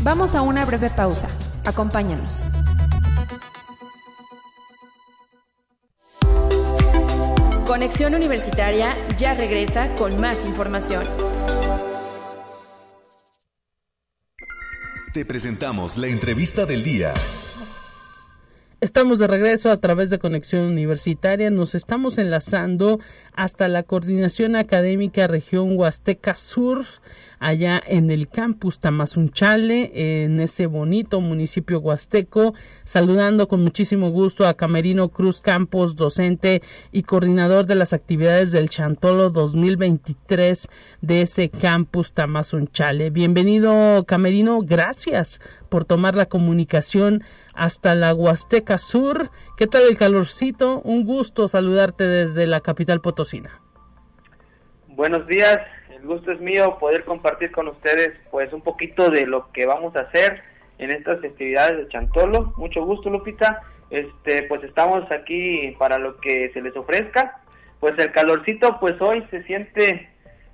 [0.03, 1.29] Vamos a una breve pausa.
[1.67, 2.43] Acompáñanos.
[7.67, 11.05] Conexión Universitaria ya regresa con más información.
[15.13, 17.13] Te presentamos la entrevista del día.
[18.81, 21.51] Estamos de regreso a través de Conexión Universitaria.
[21.51, 22.99] Nos estamos enlazando
[23.35, 26.87] hasta la Coordinación Académica Región Huasteca Sur
[27.41, 34.55] allá en el campus Tamazunchale, en ese bonito municipio huasteco, saludando con muchísimo gusto a
[34.55, 40.69] Camerino Cruz Campos, docente y coordinador de las actividades del Chantolo 2023
[41.01, 43.09] de ese campus Tamazunchale.
[43.09, 47.25] Bienvenido, Camerino, gracias por tomar la comunicación
[47.55, 49.31] hasta la Huasteca Sur.
[49.57, 50.83] ¿Qué tal el calorcito?
[50.83, 53.63] Un gusto saludarte desde la capital potosina.
[54.89, 55.59] Buenos días,
[56.01, 59.95] el gusto es mío poder compartir con ustedes pues un poquito de lo que vamos
[59.97, 60.43] a hacer
[60.79, 62.55] en estas festividades de Chantolo.
[62.57, 63.61] Mucho gusto, Lupita.
[63.91, 67.43] Este, pues estamos aquí para lo que se les ofrezca.
[67.81, 70.09] Pues el calorcito pues hoy se siente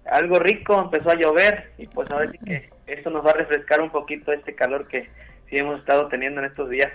[0.04, 3.80] algo rico, empezó a llover y pues ahora sí que esto nos va a refrescar
[3.80, 5.08] un poquito este calor que
[5.48, 6.90] sí hemos estado teniendo en estos días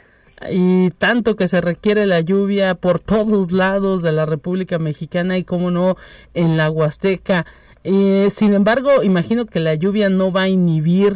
[0.50, 5.44] y tanto que se requiere la lluvia por todos lados de la República Mexicana y
[5.44, 5.98] como no
[6.34, 7.46] en la Huasteca.
[7.84, 11.16] Eh, sin embargo, imagino que la lluvia no va a inhibir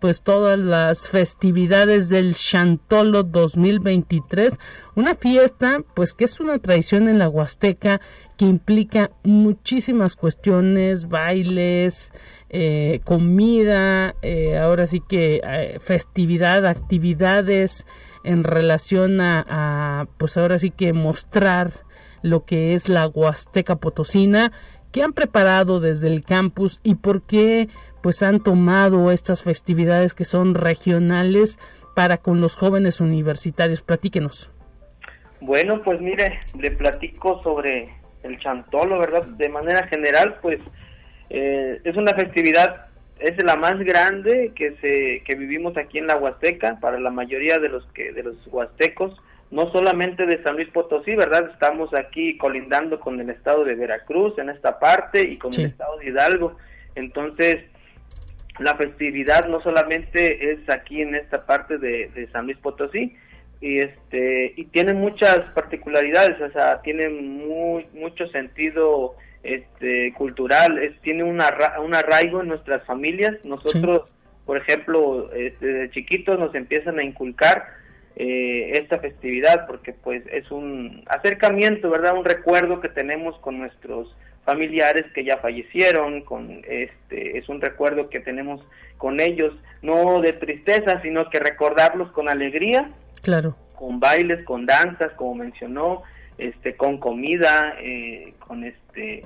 [0.00, 4.58] pues todas las festividades del Chantolo 2023,
[4.94, 8.00] una fiesta pues que es una tradición en la Huasteca
[8.36, 12.12] que implica muchísimas cuestiones, bailes,
[12.48, 17.84] eh, comida, eh, ahora sí que festividad, actividades
[18.22, 21.72] en relación a, a, pues ahora sí que mostrar
[22.22, 24.52] lo que es la Huasteca Potosina
[24.98, 27.68] ¿Qué han preparado desde el campus y por qué
[28.02, 31.60] pues han tomado estas festividades que son regionales
[31.94, 33.80] para con los jóvenes universitarios?
[33.80, 34.50] Platíquenos.
[35.40, 39.22] Bueno, pues mire, le platico sobre el Chantolo, ¿verdad?
[39.22, 40.58] De manera general, pues
[41.30, 42.88] eh, es una festividad,
[43.20, 47.58] es la más grande que se que vivimos aquí en la Huasteca para la mayoría
[47.58, 49.14] de los que de los huastecos
[49.50, 51.50] no solamente de San Luis Potosí, ¿verdad?
[51.50, 55.98] Estamos aquí colindando con el estado de Veracruz en esta parte y con el estado
[55.98, 56.56] de Hidalgo.
[56.94, 57.64] Entonces,
[58.58, 63.16] la festividad no solamente es aquí en esta parte de, San Luis Potosí,
[63.60, 71.00] y este y tiene muchas particularidades, o sea, tiene muy, mucho sentido este cultural, es,
[71.00, 73.34] tiene un, un arraigo en nuestras familias.
[73.44, 74.02] Nosotros,
[74.44, 77.77] por ejemplo, este, desde chiquitos nos empiezan a inculcar
[78.20, 82.16] eh, esta festividad porque pues es un acercamiento, ¿verdad?
[82.16, 84.12] Un recuerdo que tenemos con nuestros
[84.44, 88.60] familiares que ya fallecieron, con este es un recuerdo que tenemos
[88.96, 92.90] con ellos, no de tristeza, sino que recordarlos con alegría.
[93.22, 93.56] Claro.
[93.76, 96.02] Con bailes, con danzas, como mencionó,
[96.38, 99.24] este con comida, eh, con este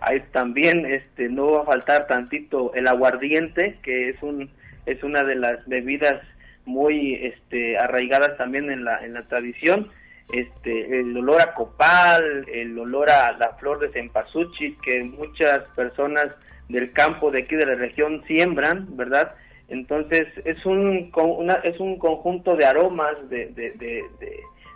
[0.00, 4.50] ahí también este no va a faltar tantito el aguardiente, que es un
[4.84, 6.20] es una de las bebidas
[6.64, 9.90] muy este, arraigadas también en la, en la tradición.
[10.32, 16.28] Este, el olor a copal, el olor a la flor de cempasúchil que muchas personas
[16.68, 19.34] del campo de aquí de la región siembran, ¿verdad?
[19.68, 24.02] Entonces es un, una, es un conjunto de aromas, de, de, de,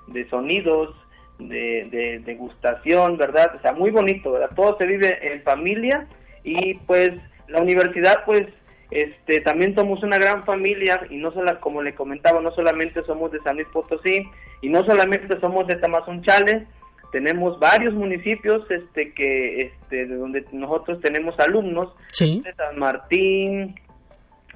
[0.08, 0.94] de sonidos,
[1.38, 3.54] de, degustación, ¿verdad?
[3.56, 4.50] O sea, muy bonito, ¿verdad?
[4.54, 6.06] Todo se vive en familia
[6.44, 7.12] y pues
[7.48, 8.46] la universidad pues
[8.90, 13.30] este, también somos una gran familia y no solo, como le comentaba, no solamente somos
[13.30, 14.26] de San Luis Potosí
[14.62, 16.66] y no solamente somos de Tamazunchale,
[17.12, 23.74] tenemos varios municipios este que este de donde nosotros tenemos alumnos de San Martín,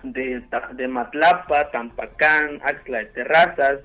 [0.02, 0.42] de,
[0.74, 3.80] de Matlapa, Tampacán, Axla de Terrazas,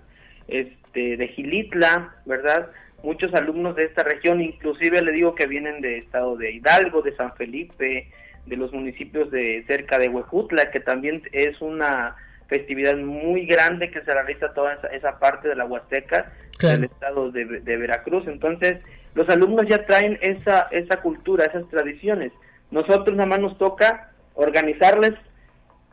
[0.48, 2.70] este de Gilitla, ¿verdad?
[3.04, 7.16] Muchos alumnos de esta región, inclusive le digo que vienen de estado de Hidalgo, de
[7.16, 8.10] San Felipe,
[8.48, 12.16] de los municipios de cerca de Huejutla, que también es una
[12.48, 16.32] festividad muy grande que se realiza toda esa, parte de la Huasteca
[16.62, 17.44] del estado de,
[17.78, 18.26] Veracruz.
[18.28, 18.78] Entonces,
[19.16, 22.32] los alumnos ya traen esa, esa cultura, esas tradiciones.
[22.72, 25.14] Nosotros nada más nos toca organizarles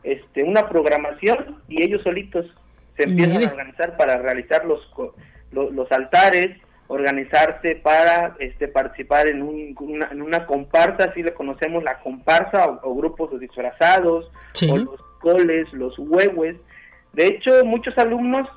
[0.03, 2.45] este, una programación y ellos solitos
[2.95, 4.79] se empiezan a organizar para realizar los,
[5.51, 11.99] los altares, organizarse para este, participar en, una, en una comparsa, así le conocemos la
[11.99, 14.31] comparsa, o, grupos disfrazados,
[14.69, 16.55] o los coles, los huevos.
[17.13, 18.47] De hecho, muchos alumnos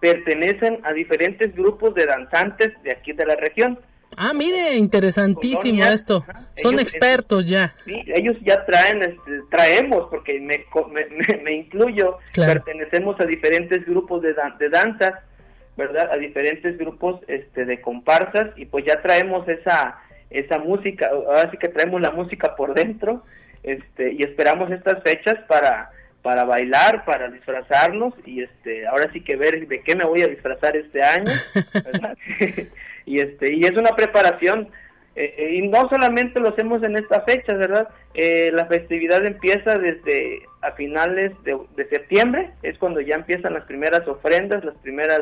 [0.00, 3.78] pertenecen a diferentes grupos de danzantes de aquí de la región.
[4.16, 6.24] Ah, mire, interesantísimo esto.
[6.54, 7.74] Son expertos ya.
[7.84, 10.66] Sí, ellos ya traen, este, traemos, porque me,
[11.42, 15.14] me, incluyo, pertenecemos a diferentes grupos de, de danzas
[15.76, 16.10] ¿verdad?
[16.12, 19.98] A diferentes grupos este, de comparsas y pues ya traemos esa,
[20.30, 23.24] esa música, ahora sí que traemos la música por dentro
[23.62, 25.90] este, y esperamos estas fechas para,
[26.22, 30.28] para bailar, para disfrazarnos y este, ahora sí que ver de qué me voy a
[30.28, 31.30] disfrazar este año,
[33.06, 34.68] y este, y es una preparación
[35.14, 37.88] eh, eh, y no solamente lo hacemos en esta fecha, ¿verdad?
[38.14, 43.64] Eh, la festividad empieza desde a finales de, de, septiembre, es cuando ya empiezan las
[43.64, 45.20] primeras ofrendas, las primeras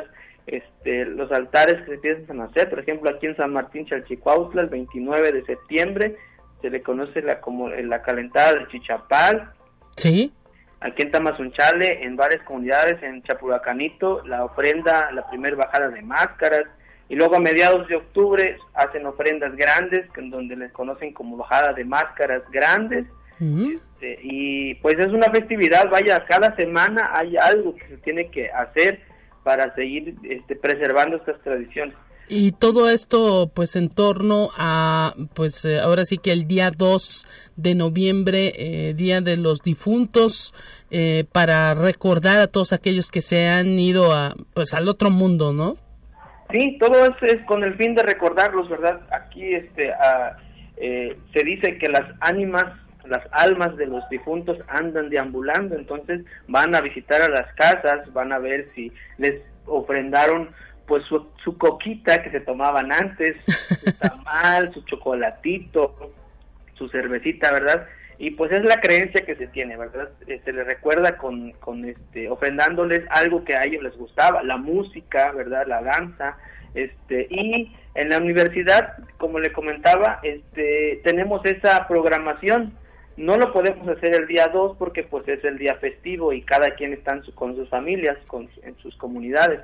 [0.50, 4.62] este, los altares que se empiezan a hacer, por ejemplo, aquí en San Martín Chalchicuautla,
[4.62, 6.16] el 29 de septiembre,
[6.60, 9.52] se le conoce la, como la calentada del Chichapal.
[9.96, 10.32] Sí.
[10.80, 16.64] Aquí en Tamazunchale, en varias comunidades, en Chapulacanito, la ofrenda, la primera bajada de máscaras,
[17.08, 21.72] y luego a mediados de octubre hacen ofrendas grandes, en donde les conocen como bajada
[21.72, 23.06] de máscaras grandes.
[23.40, 28.50] Este, y pues es una festividad, vaya, cada semana hay algo que se tiene que
[28.50, 29.00] hacer
[29.42, 31.94] para seguir este, preservando estas tradiciones.
[32.32, 37.52] Y todo esto pues en torno a pues eh, ahora sí que el día 2
[37.56, 40.54] de noviembre, eh, Día de los Difuntos,
[40.92, 45.52] eh, para recordar a todos aquellos que se han ido a pues al otro mundo,
[45.52, 45.74] ¿no?
[46.52, 49.00] Sí, todo es con el fin de recordarlos, ¿verdad?
[49.10, 49.92] Aquí este
[50.76, 52.66] se dice que las ánimas
[53.10, 58.32] las almas de los difuntos andan deambulando, entonces van a visitar a las casas, van
[58.32, 60.50] a ver si les ofrendaron
[60.86, 63.36] pues su, coquita que se tomaban antes,
[63.84, 66.12] su tamal, su chocolatito,
[66.74, 67.86] su cervecita, ¿verdad?
[68.18, 70.10] Y pues es la creencia que se tiene, ¿verdad?
[70.26, 74.56] Eh, se les recuerda con, con este, ofrendándoles algo que a ellos les gustaba, la
[74.56, 75.66] música, ¿verdad?
[75.66, 76.36] La danza,
[76.74, 82.72] este, y en la universidad, como le comentaba, este, tenemos esa programación
[83.20, 86.74] no lo podemos hacer el día 2 porque pues es el día festivo y cada
[86.74, 89.60] quien está con sus familias, con, en sus comunidades.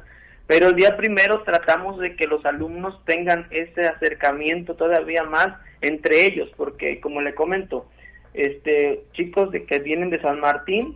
[0.47, 6.27] Pero el día primero tratamos de que los alumnos tengan ese acercamiento todavía más entre
[6.27, 7.87] ellos, porque como le comento,
[8.35, 10.95] este chicos de que vienen de San Martín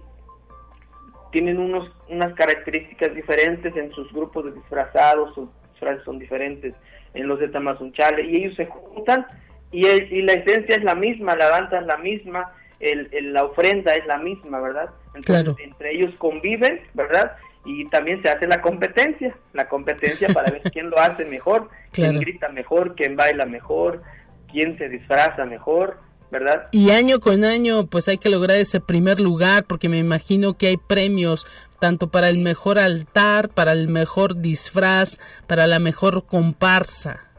[1.32, 6.74] tienen unos unas características diferentes en sus grupos de disfrazados, sus disfraces son diferentes
[7.14, 9.26] en los de Tamazunchale y ellos se juntan
[9.72, 13.94] y, y la esencia es la misma, la danza es la misma, el, la ofrenda
[13.94, 14.90] es la misma, ¿verdad?
[15.14, 17.32] Entonces, entre ellos conviven, ¿verdad?
[17.64, 22.18] Y también se hace la competencia, la competencia para ver quién lo hace mejor, quién
[22.18, 24.02] grita mejor, quién baila mejor,
[24.50, 25.98] quién se disfraza mejor,
[26.30, 26.68] ¿verdad?
[26.72, 30.68] Y año con año, pues hay que lograr ese primer lugar, porque me imagino que
[30.68, 31.46] hay premios
[31.78, 37.29] tanto para el mejor altar, para el mejor disfraz, para la mejor comparsa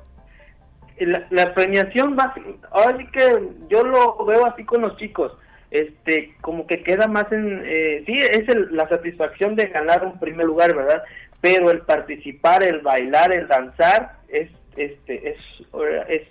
[1.06, 2.34] la, premiación va,
[2.72, 5.32] ahora sí que yo lo veo así con los chicos,
[5.72, 10.45] este, como que queda más en, eh, sí, es la satisfacción de ganar un primer
[10.45, 11.04] lugar, ¿verdad?
[11.39, 15.38] Pero el participar, el bailar, el danzar, es, este, es,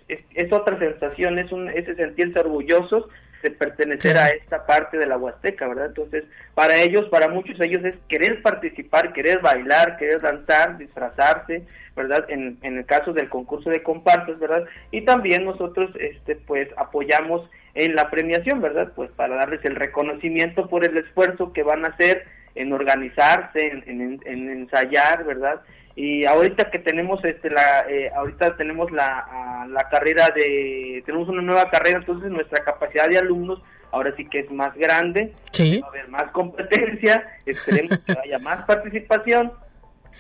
[0.08, 3.06] es, es, otra sensación, es un, ese sentirse orgullosos
[3.42, 5.86] de pertenecer a esta parte de la Huasteca, ¿verdad?
[5.86, 11.64] Entonces, para ellos, para muchos de ellos es querer participar, querer bailar, querer danzar, disfrazarse,
[11.96, 12.24] ¿verdad?
[12.28, 14.64] En, en el caso del concurso de comparsas, ¿verdad?
[14.90, 18.92] Y también nosotros, este, pues, apoyamos en la premiación, ¿verdad?
[18.96, 22.24] Pues para darles el reconocimiento por el esfuerzo que van a hacer
[22.54, 25.60] en organizarse, en, en, ensayar, ¿verdad?
[25.94, 31.42] Y ahorita que tenemos este la eh, ahorita tenemos la, la carrera de tenemos una
[31.42, 33.60] nueva carrera, entonces nuestra capacidad de alumnos
[33.92, 35.80] ahora sí que es más grande, Sí.
[35.80, 39.52] va a haber más competencia, esperemos que haya más participación,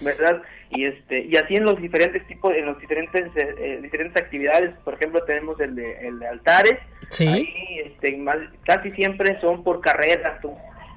[0.00, 0.42] ¿verdad?
[0.72, 4.70] Y este y así en los diferentes tipos, en los diferentes eh, eh, diferentes actividades,
[4.84, 7.26] por ejemplo tenemos el de, el de altares, Sí.
[7.26, 10.40] ahí este, más- casi siempre son por carreras.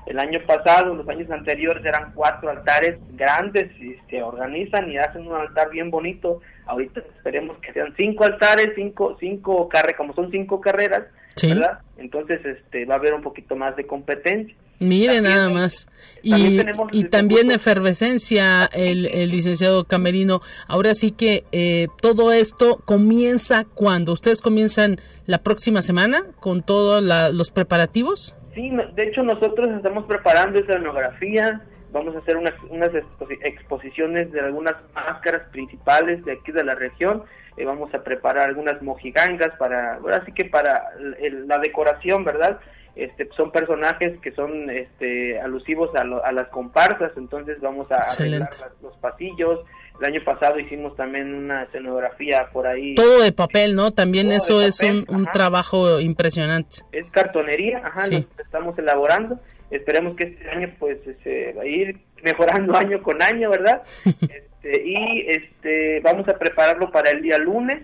[0.06, 5.26] El año pasado, los años anteriores eran cuatro altares grandes y se organizan y hacen
[5.26, 6.42] un altar bien bonito.
[6.66, 11.04] Ahorita esperemos que sean cinco altares, cinco, cinco carreras, como son cinco carreras,
[11.36, 11.48] Sí.
[11.50, 11.80] ¿verdad?
[11.98, 14.56] Entonces este, va a haber un poquito más de competencia.
[14.80, 15.88] Mire También- nada más.
[16.24, 16.60] Y,
[16.92, 20.42] y también concurso- efervescencia, el, el licenciado Camerino.
[20.68, 27.02] Ahora sí que eh, todo esto comienza cuando ustedes comienzan la próxima semana con todos
[27.34, 28.36] los preparativos.
[28.56, 31.62] Sí, de hecho nosotros estamos preparando esa escenografía,
[31.94, 36.76] vamos a hacer unas, unas exposi- exposiciones de algunas máscaras principales de aquí de la
[36.76, 37.24] región,
[37.58, 40.84] eh, vamos a preparar algunas mojigangas para, ahora sí que para
[41.20, 42.60] el- la decoración, ¿verdad?
[42.96, 47.96] Este, son personajes que son este, alusivos a, lo- a las comparsas, entonces vamos a
[47.96, 48.58] arreglar Excelente.
[48.62, 49.62] las- los pasillos.
[50.00, 52.96] El año pasado hicimos también una escenografía por ahí.
[52.96, 53.92] Todo de papel, ¿no?
[53.92, 56.78] También Todo eso es un, trabajo impresionante.
[56.92, 58.28] es cartonería, ajá, Sí.
[58.38, 59.40] lo estamos elaborando.
[59.72, 63.82] Esperemos que este año pues se va a ir mejorando año con año, ¿verdad?
[64.64, 67.84] Este, y este vamos a prepararlo para el día lunes.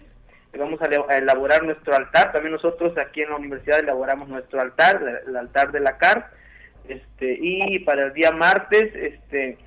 [0.58, 2.32] Vamos a, elaborar nuestro altar.
[2.32, 6.32] También nosotros aquí en la universidad elaboramos nuestro altar, el altar de la CAR.
[6.88, 9.58] Este, y para el día martes, este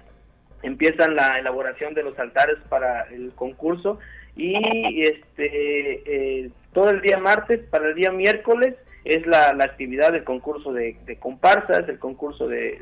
[0.62, 3.98] empiezan la elaboración de los altares para el concurso
[4.36, 6.02] y este
[6.44, 10.72] eh, todo el día martes para el día miércoles es la, la actividad del concurso
[10.72, 12.80] de, comparsas, el concurso de-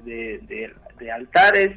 [0.99, 1.71] de altares,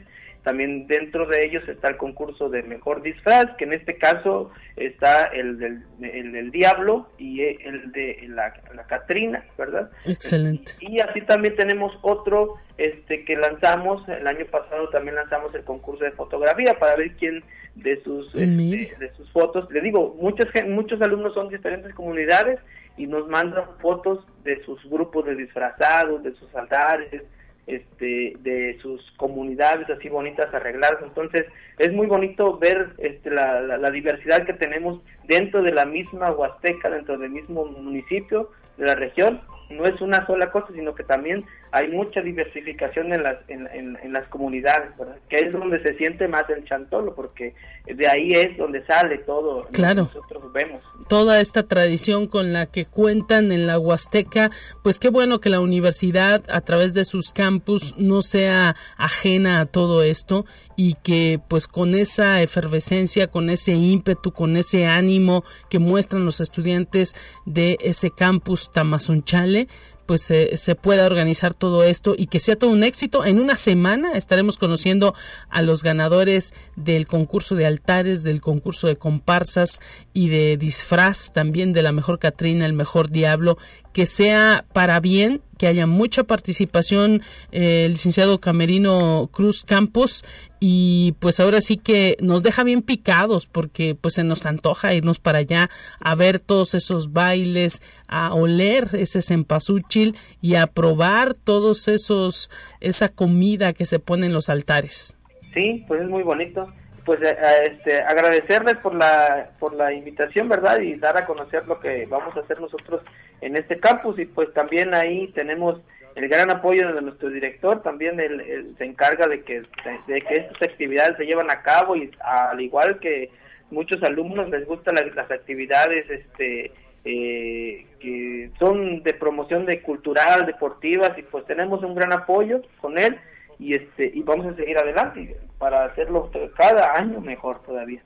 [0.43, 5.25] también dentro de ellos está el concurso de mejor disfraz, que en este caso está
[5.25, 9.89] el del, el del diablo y el de la, la Catrina, ¿verdad?
[10.05, 10.73] Excelente.
[10.79, 16.03] Y así también tenemos otro este que lanzamos, el año pasado también lanzamos el concurso
[16.03, 17.43] de fotografía para ver quién
[17.75, 22.59] de sus este, de sus fotos, le digo, muchos muchos alumnos son de diferentes comunidades
[22.97, 27.23] y nos mandan fotos de sus grupos de disfrazados, de sus altares,
[27.67, 31.01] este de sus comunidades así bonitas arregladas.
[31.03, 31.45] Entonces
[31.77, 36.31] es muy bonito ver este la, la, la diversidad que tenemos dentro de la misma
[36.31, 39.41] Huasteca dentro del mismo municipio de la región
[39.73, 43.97] no es una sola cosa sino que también hay mucha diversificación en las en, en-
[44.01, 45.15] en las comunidades ¿verdad?
[45.29, 47.53] que es donde se siente más el chantolo porque
[47.85, 50.03] de ahí es donde sale todo lo que Claro.
[50.13, 54.51] nosotros vemos toda esta tradición con la que cuentan en la Huasteca,
[54.83, 59.65] pues qué bueno que la universidad a través de sus campus no sea ajena a
[59.65, 60.45] todo esto
[60.75, 66.41] y que pues con esa efervescencia, con ese ímpetu, con ese ánimo que muestran los
[66.41, 67.15] estudiantes
[67.45, 69.67] de ese campus Tamazunchale,
[70.05, 73.25] pues se se pueda organizar todo esto y que sea todo un éxito.
[73.25, 75.13] En una semana estaremos conociendo
[75.49, 79.79] a los ganadores del concurso de altares, del concurso de comparsas
[80.13, 83.57] y de disfraz también de la mejor Catrina, el mejor Diablo,
[83.93, 87.21] que sea para bien, que haya mucha participación,
[87.51, 90.25] eh, el licenciado Camerino Cruz Campos
[90.59, 95.19] y pues ahora sí que nos deja bien picados porque pues se nos antoja irnos
[95.19, 95.69] para allá
[95.99, 102.49] a ver todos esos bailes, a oler ese cempasúchil y a probar todos esos
[102.81, 105.15] esa comida que se pone en los altares.
[105.53, 106.67] Sí, pues es muy bonito.
[107.05, 110.79] Pues eh, este, agradecerles por la, por la invitación, ¿verdad?
[110.79, 113.01] Y dar a conocer lo que vamos a hacer nosotros
[113.41, 114.17] en este campus.
[114.19, 115.81] Y pues también ahí tenemos
[116.15, 117.81] el gran apoyo de nuestro director.
[117.81, 119.63] También él, se encarga de que,
[120.07, 123.31] de que estas actividades se llevan a cabo y al igual que
[123.71, 126.71] muchos alumnos les gustan las, las actividades este,
[127.05, 132.97] eh, que son de promoción de cultural, deportivas y pues tenemos un gran apoyo con
[132.97, 133.19] él
[133.59, 138.01] y este y vamos a seguir adelante para hacerlo cada año mejor todavía.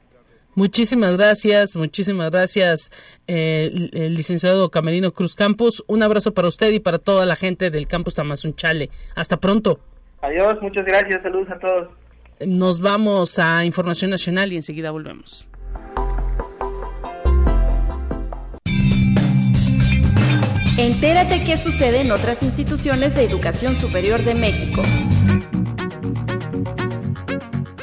[0.56, 2.92] Muchísimas gracias, muchísimas gracias,
[3.28, 5.84] eh, el, licenciado Camerino Cruz Campos.
[5.88, 8.90] Un abrazo para usted y para toda la gente del campus Tamazunchale.
[9.16, 9.80] Hasta pronto.
[10.22, 11.90] Adiós, muchas gracias, saludos a todos.
[12.40, 15.48] Nos vamos a Información Nacional y enseguida volvemos.
[20.78, 24.84] Entérate qué sucede en otras instituciones de educación superior de México.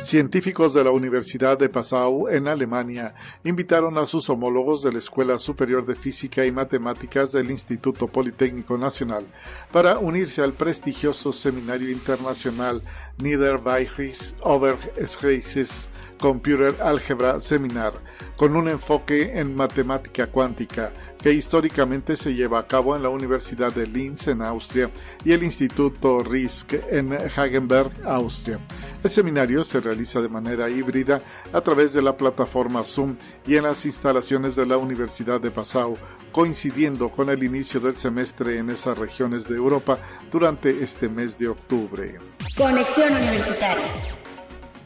[0.01, 5.40] Científicos de la Universidad de Passau, en Alemania, invitaron a sus homólogos de la Escuela
[5.40, 9.26] Superior de Física y Matemáticas del Instituto Politécnico Nacional
[9.72, 12.80] para unirse al prestigioso seminario internacional
[13.18, 15.88] Niederbayerischen Oberschleiches
[16.25, 17.93] Computer Algebra Seminar,
[18.35, 23.75] con un enfoque en matemática cuántica, que históricamente se lleva a cabo en la Universidad
[23.75, 24.91] de Linz en Austria
[25.22, 28.59] y el Instituto RISC en Hagenberg, Austria.
[29.03, 31.20] El seminario se realiza de manera híbrida
[31.53, 35.99] a través de la plataforma Zoom y en las instalaciones de la Universidad de Passau,
[36.33, 39.99] coincidiendo con el inicio del semestre en esas regiones de Europa
[40.33, 42.18] durante este mes de octubre.
[42.57, 44.24] Conexión Universitaria.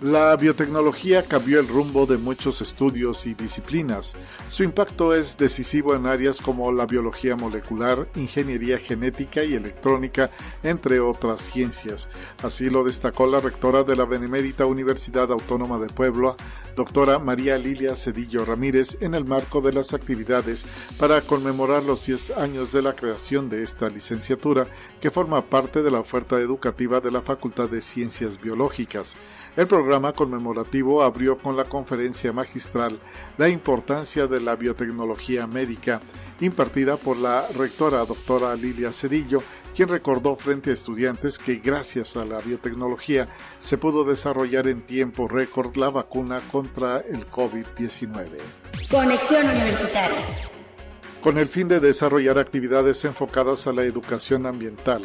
[0.00, 4.14] La biotecnología cambió el rumbo de muchos estudios y disciplinas.
[4.46, 10.30] Su impacto es decisivo en áreas como la biología molecular, ingeniería genética y electrónica,
[10.62, 12.08] entre otras ciencias.
[12.44, 16.36] Así lo destacó la rectora de la Benemérita Universidad Autónoma de Puebla,
[16.76, 20.64] doctora María Lilia Cedillo Ramírez, en el marco de las actividades
[20.96, 24.68] para conmemorar los 10 años de la creación de esta licenciatura,
[25.00, 29.16] que forma parte de la oferta educativa de la Facultad de Ciencias Biológicas.
[29.58, 33.00] El programa conmemorativo abrió con la conferencia magistral
[33.38, 36.00] La importancia de la biotecnología médica,
[36.38, 39.42] impartida por la rectora doctora Lilia Cedillo,
[39.74, 43.28] quien recordó frente a estudiantes que gracias a la biotecnología
[43.58, 48.28] se pudo desarrollar en tiempo récord la vacuna contra el COVID-19.
[48.88, 50.22] Conexión Universitaria.
[51.20, 55.02] Con el fin de desarrollar actividades enfocadas a la educación ambiental,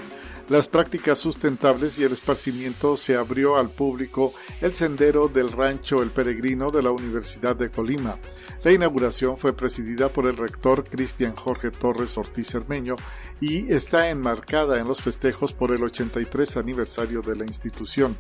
[0.50, 6.10] las prácticas sustentables y el esparcimiento se abrió al público el sendero del rancho El
[6.10, 8.18] Peregrino de la Universidad de Colima.
[8.64, 12.98] La inauguración fue presidida por el rector Cristian Jorge Torres Ortiz Hermeño
[13.40, 18.18] y está enmarcada en los festejos por el 83 aniversario de la institución.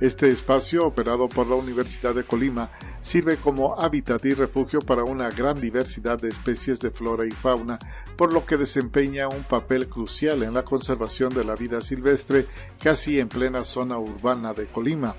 [0.00, 2.70] Este espacio, operado por la Universidad de Colima,
[3.00, 7.78] sirve como hábitat y refugio para una gran diversidad de especies de flora y fauna,
[8.16, 12.46] por lo que desempeña un papel crucial en la conservación de la vida silvestre
[12.82, 15.14] casi en plena zona urbana de Colima.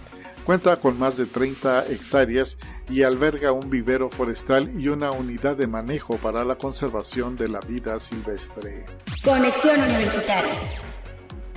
[0.45, 2.57] Cuenta con más de 30 hectáreas
[2.89, 7.59] y alberga un vivero forestal y una unidad de manejo para la conservación de la
[7.59, 8.85] vida silvestre.
[9.23, 10.53] Conexión Universitaria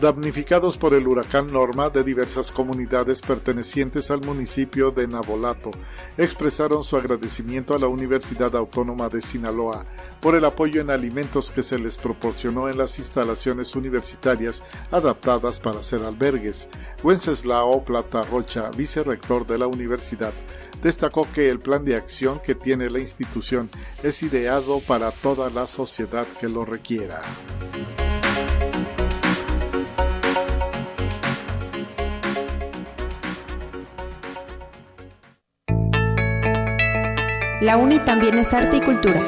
[0.01, 5.71] damnificados por el huracán Norma de diversas comunidades pertenecientes al municipio de Nabolato,
[6.17, 9.85] expresaron su agradecimiento a la Universidad Autónoma de Sinaloa
[10.21, 15.83] por el apoyo en alimentos que se les proporcionó en las instalaciones universitarias adaptadas para
[15.83, 16.69] ser albergues.
[17.03, 20.33] Wenceslao Plata Rocha, vicerrector de la universidad,
[20.83, 23.71] destacó que el plan de acción que tiene la institución
[24.03, 27.21] es ideado para toda la sociedad que lo requiera.
[37.61, 39.21] La UNI también es arte y cultura.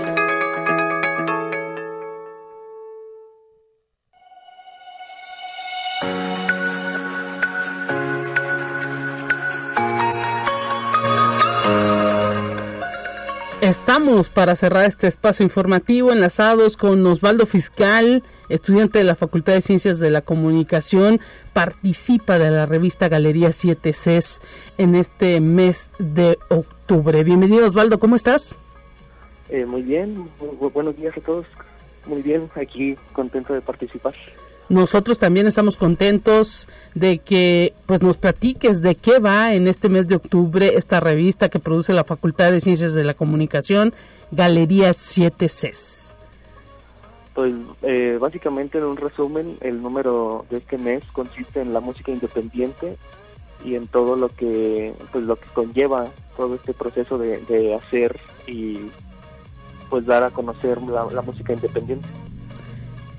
[13.60, 19.60] Estamos para cerrar este espacio informativo enlazados con Osvaldo Fiscal, estudiante de la Facultad de
[19.60, 21.20] Ciencias de la Comunicación,
[21.52, 24.40] participa de la revista Galería 7 CES
[24.78, 28.58] en este mes de octubre Bienvenido Osvaldo, ¿cómo estás?
[29.48, 30.28] Eh, muy bien,
[30.74, 31.46] buenos días a todos.
[32.04, 34.12] Muy bien, aquí contento de participar.
[34.68, 40.06] Nosotros también estamos contentos de que pues nos platiques de qué va en este mes
[40.06, 43.94] de octubre esta revista que produce la Facultad de Ciencias de la Comunicación,
[44.30, 46.14] Galerías 7 CES.
[47.34, 52.12] Pues eh, básicamente en un resumen, el número de este mes consiste en la música
[52.12, 52.98] independiente
[53.64, 58.78] y en todo lo que pues lo que conlleva todo este proceso de, hacer y
[59.90, 62.06] pues dar a conocer la, música independiente.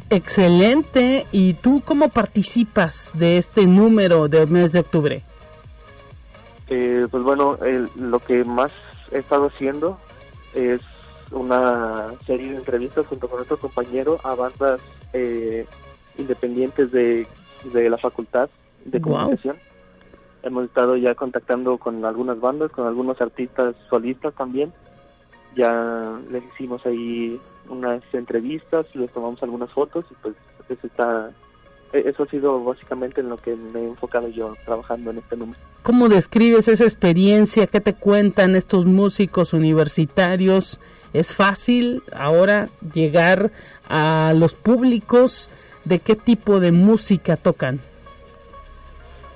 [0.10, 1.26] Excelente.
[1.32, 5.22] ¿Y tú cómo participas de este número del mes de octubre?
[6.70, 7.58] Eh, pues bueno,
[7.96, 8.72] lo que más
[9.12, 9.98] he estado haciendo
[10.56, 10.82] es
[11.32, 14.82] una serie de entrevistas junto con otro compañero a bandas
[15.14, 15.66] eh,
[16.18, 17.28] independientes de,
[17.74, 18.50] la facultad
[18.86, 19.58] de comunicación
[20.44, 24.72] hemos estado ya contactando con algunas bandas, con algunos artistas solistas también.
[25.56, 27.39] Ya les hicimos ahí
[27.70, 30.36] unas entrevistas, les tomamos algunas fotos y pues
[30.70, 31.32] eso está
[31.94, 35.38] e-, eso ha sido básicamente en lo que me he enfocado yo trabajando en este
[35.38, 35.60] número.
[35.84, 37.68] ¿Cómo describes esa experiencia?
[37.68, 40.80] ¿Qué te cuentan estos músicos universitarios?
[41.14, 43.52] ¿Es fácil ahora llegar
[43.88, 45.50] a los públicos?
[45.86, 47.80] ¿De qué tipo de música tocan?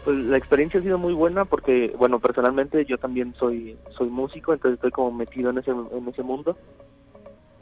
[0.08, 4.54] Pues la experiencia ha sido muy buena porque, bueno, personalmente yo también soy soy músico,
[4.54, 6.56] entonces estoy como metido en ese, en ese mundo.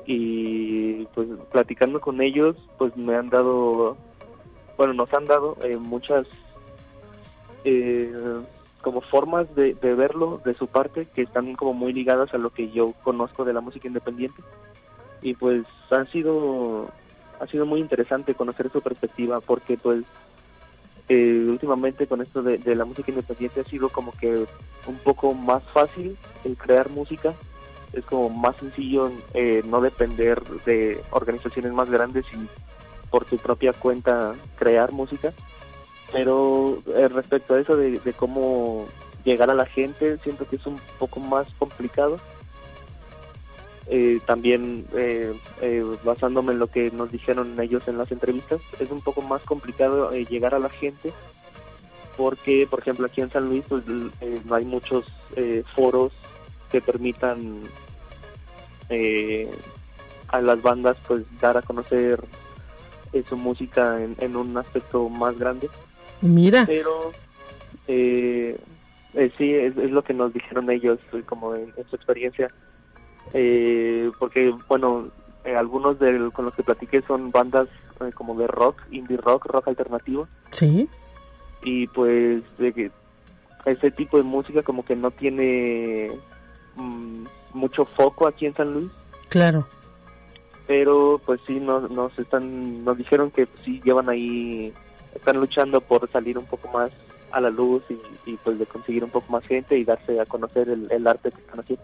[0.06, 3.98] Y pues platicando con ellos, pues me han dado,
[4.78, 6.28] bueno, nos han dado eh, muchas,
[7.64, 8.14] eh,
[8.84, 12.70] como formas de, verlo de su parte que están como muy ligadas a lo que
[12.70, 14.44] yo conozco de la música independiente
[15.24, 16.92] y pues ha sido
[17.40, 20.06] ha sido muy interesante conocer su perspectiva porque pues
[21.08, 24.46] eh, últimamente con esto de, la música independiente ha sido como que
[24.88, 27.34] un poco más fácil el crear música.
[27.94, 32.48] Es como más sencillo eh, no depender de organizaciones más grandes y
[33.10, 35.34] por tu propia cuenta crear música.
[36.12, 38.88] Pero eh, respecto a eso de cómo
[39.24, 42.20] llegar a la gente siento que es un poco más complicado
[43.88, 48.90] eh, también eh, eh, basándome en lo que nos dijeron ellos en las entrevistas, es
[48.92, 51.14] un poco más complicado eh, llegar a la gente
[52.18, 53.84] porque, por ejemplo, aquí en San Luis pues,
[54.22, 55.06] eh, no hay muchos
[55.36, 56.14] eh, foros
[56.72, 57.62] que permitan
[58.90, 59.50] eh,
[60.30, 62.20] a las bandas pues dar a conocer
[63.30, 65.70] su música en, en, un aspecto más grande.
[66.22, 66.66] Mira.
[66.66, 67.14] Pero
[67.88, 72.52] sí, es, es, lo que nos dijeron ellos, como en, en su experiencia
[73.34, 75.08] eh, porque bueno
[75.44, 77.68] eh, algunos de con los que platiqué son bandas
[78.02, 80.28] eh, como de rock indie rock rock alternativo.
[80.50, 80.90] Sí.
[81.64, 82.92] Y pues de que
[83.66, 86.12] ese tipo de música como que no tiene
[86.76, 88.92] mmm, mucho foco aquí en San Luis.
[89.30, 89.68] Claro.
[90.68, 94.74] Pero pues sí nos, nos están nos dijeron que pues, sí llevan ahí
[95.14, 96.92] están luchando por salir un poco más
[97.32, 100.26] a la luz y, y pues de conseguir un poco más gente y darse a
[100.26, 101.84] conocer el, el arte que están haciendo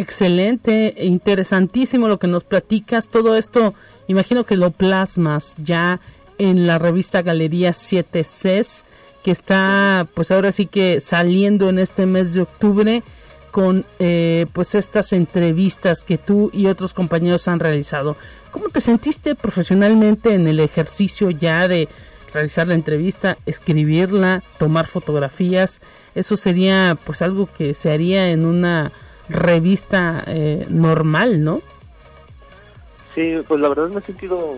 [0.00, 3.10] Excelente, interesantísimo lo que nos platicas.
[3.10, 3.74] Todo esto,
[4.08, 6.00] imagino que lo plasmas ya
[6.38, 8.86] en la revista Galería 7 CES,
[9.22, 13.02] que está pues ahora sí que saliendo en este mes de octubre
[13.50, 18.16] con eh, pues estas entrevistas que tú y otros compañeros han realizado.
[18.52, 21.90] ¿Cómo te sentiste profesionalmente en el ejercicio ya de
[22.32, 25.82] realizar la entrevista, escribirla, tomar fotografías?
[26.14, 28.92] Eso sería pues algo que se haría en una
[29.30, 31.62] revista eh, normal, ¿no?
[33.14, 34.56] Sí, pues la verdad me he sentido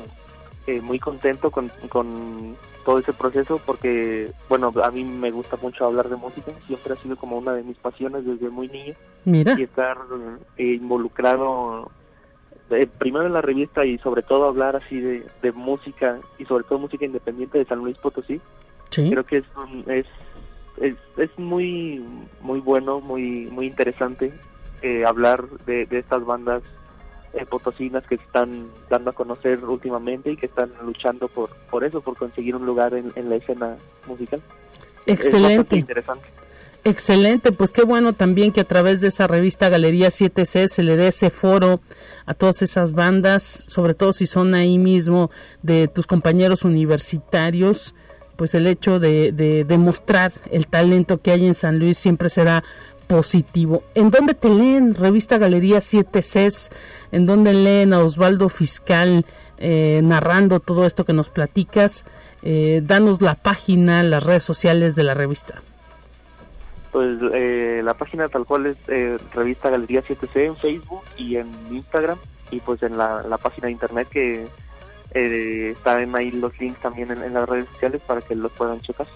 [0.67, 5.87] eh, muy contento con, con, todo ese proceso porque, bueno, a mí me gusta mucho
[5.87, 8.95] hablar de música, siempre ha sido como una de mis pasiones desde muy niño.
[9.25, 9.55] Mira.
[9.57, 9.99] Y estar
[10.57, 11.93] eh, involucrado
[12.71, 16.65] eh, primero en la revista y sobre todo hablar así de, de, música y sobre
[16.65, 18.41] todo música independiente de San Luis Potosí.
[18.91, 19.11] Sí.
[19.11, 19.45] Creo que es,
[19.87, 20.07] es,
[20.79, 22.05] es, es muy,
[22.41, 24.33] muy bueno, muy, muy interesante
[24.83, 26.63] eh, hablar de, de, estas bandas
[27.35, 31.85] eh, potosinas que se están dando a conocer últimamente y que están luchando por, por
[31.85, 33.77] eso, por conseguir un lugar en, en la escena
[34.07, 34.43] musical.
[35.07, 35.77] Excelente.
[35.77, 36.27] interesante.
[36.85, 40.97] Excelente, pues qué bueno también que a través de esa revista Galería 7C se le
[40.97, 41.81] dé ese foro
[42.27, 45.31] a todas esas bandas, sobre todo si son ahí mismo
[45.63, 47.95] de tus compañeros universitarios,
[48.35, 52.65] pues el hecho de, de demostrar el talento que hay en San Luis siempre será
[53.13, 53.83] positivo.
[53.95, 54.95] ¿En dónde te leen?
[54.95, 56.73] Revista Galería 7Cs,
[57.13, 59.27] en dónde leen a Osvaldo Fiscal
[59.59, 62.07] eh, narrando todo esto que nos platicas.
[62.43, 65.63] Eh, danos la página, las redes sociales de la revista.
[66.91, 71.49] Pues eh, la página tal cual es eh, Revista Galería 7C en Facebook y en
[71.71, 72.19] Instagram
[72.51, 74.47] y pues en la, la página de internet que
[75.15, 78.81] eh, están ahí los links también en, en, las redes sociales para que los puedan
[78.81, 79.07] checar.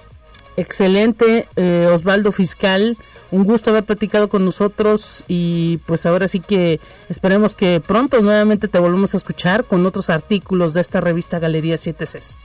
[0.57, 1.49] Excelente,
[1.93, 2.97] Osvaldo Fiscal,
[3.31, 8.69] un gusto haber platicado con nosotros y pues ahora sí que esperemos que pronto nuevamente
[8.69, 12.39] te volvamos a escuchar con otros artículos de esta revista Galería 7Cs.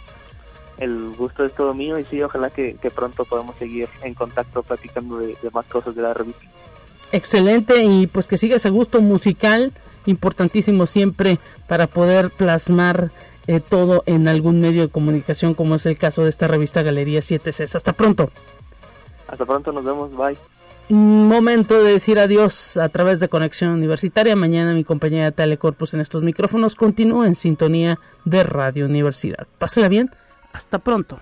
[0.78, 4.64] El gusto es todo mío y sí, ojalá que, que pronto podamos seguir en contacto
[4.64, 6.42] platicando de, de, más cosas de la revista.
[7.12, 9.74] Excelente y pues que siga ese gusto musical,
[10.08, 13.12] importantísimo siempre para poder plasmar
[13.48, 17.20] eh, todo en algún medio de comunicación como es el caso de esta revista Galería
[17.20, 17.76] 7Cs.
[17.76, 18.30] Hasta pronto.
[19.28, 20.38] Hasta pronto, nos vemos, bye.
[20.94, 24.36] Momento de decir adiós a través de Conexión Universitaria.
[24.36, 29.48] Mañana mi compañera Telecorpus en estos micrófonos continúa en sintonía de Radio Universidad.
[29.58, 30.10] Pásela bien,
[30.52, 31.22] hasta pronto.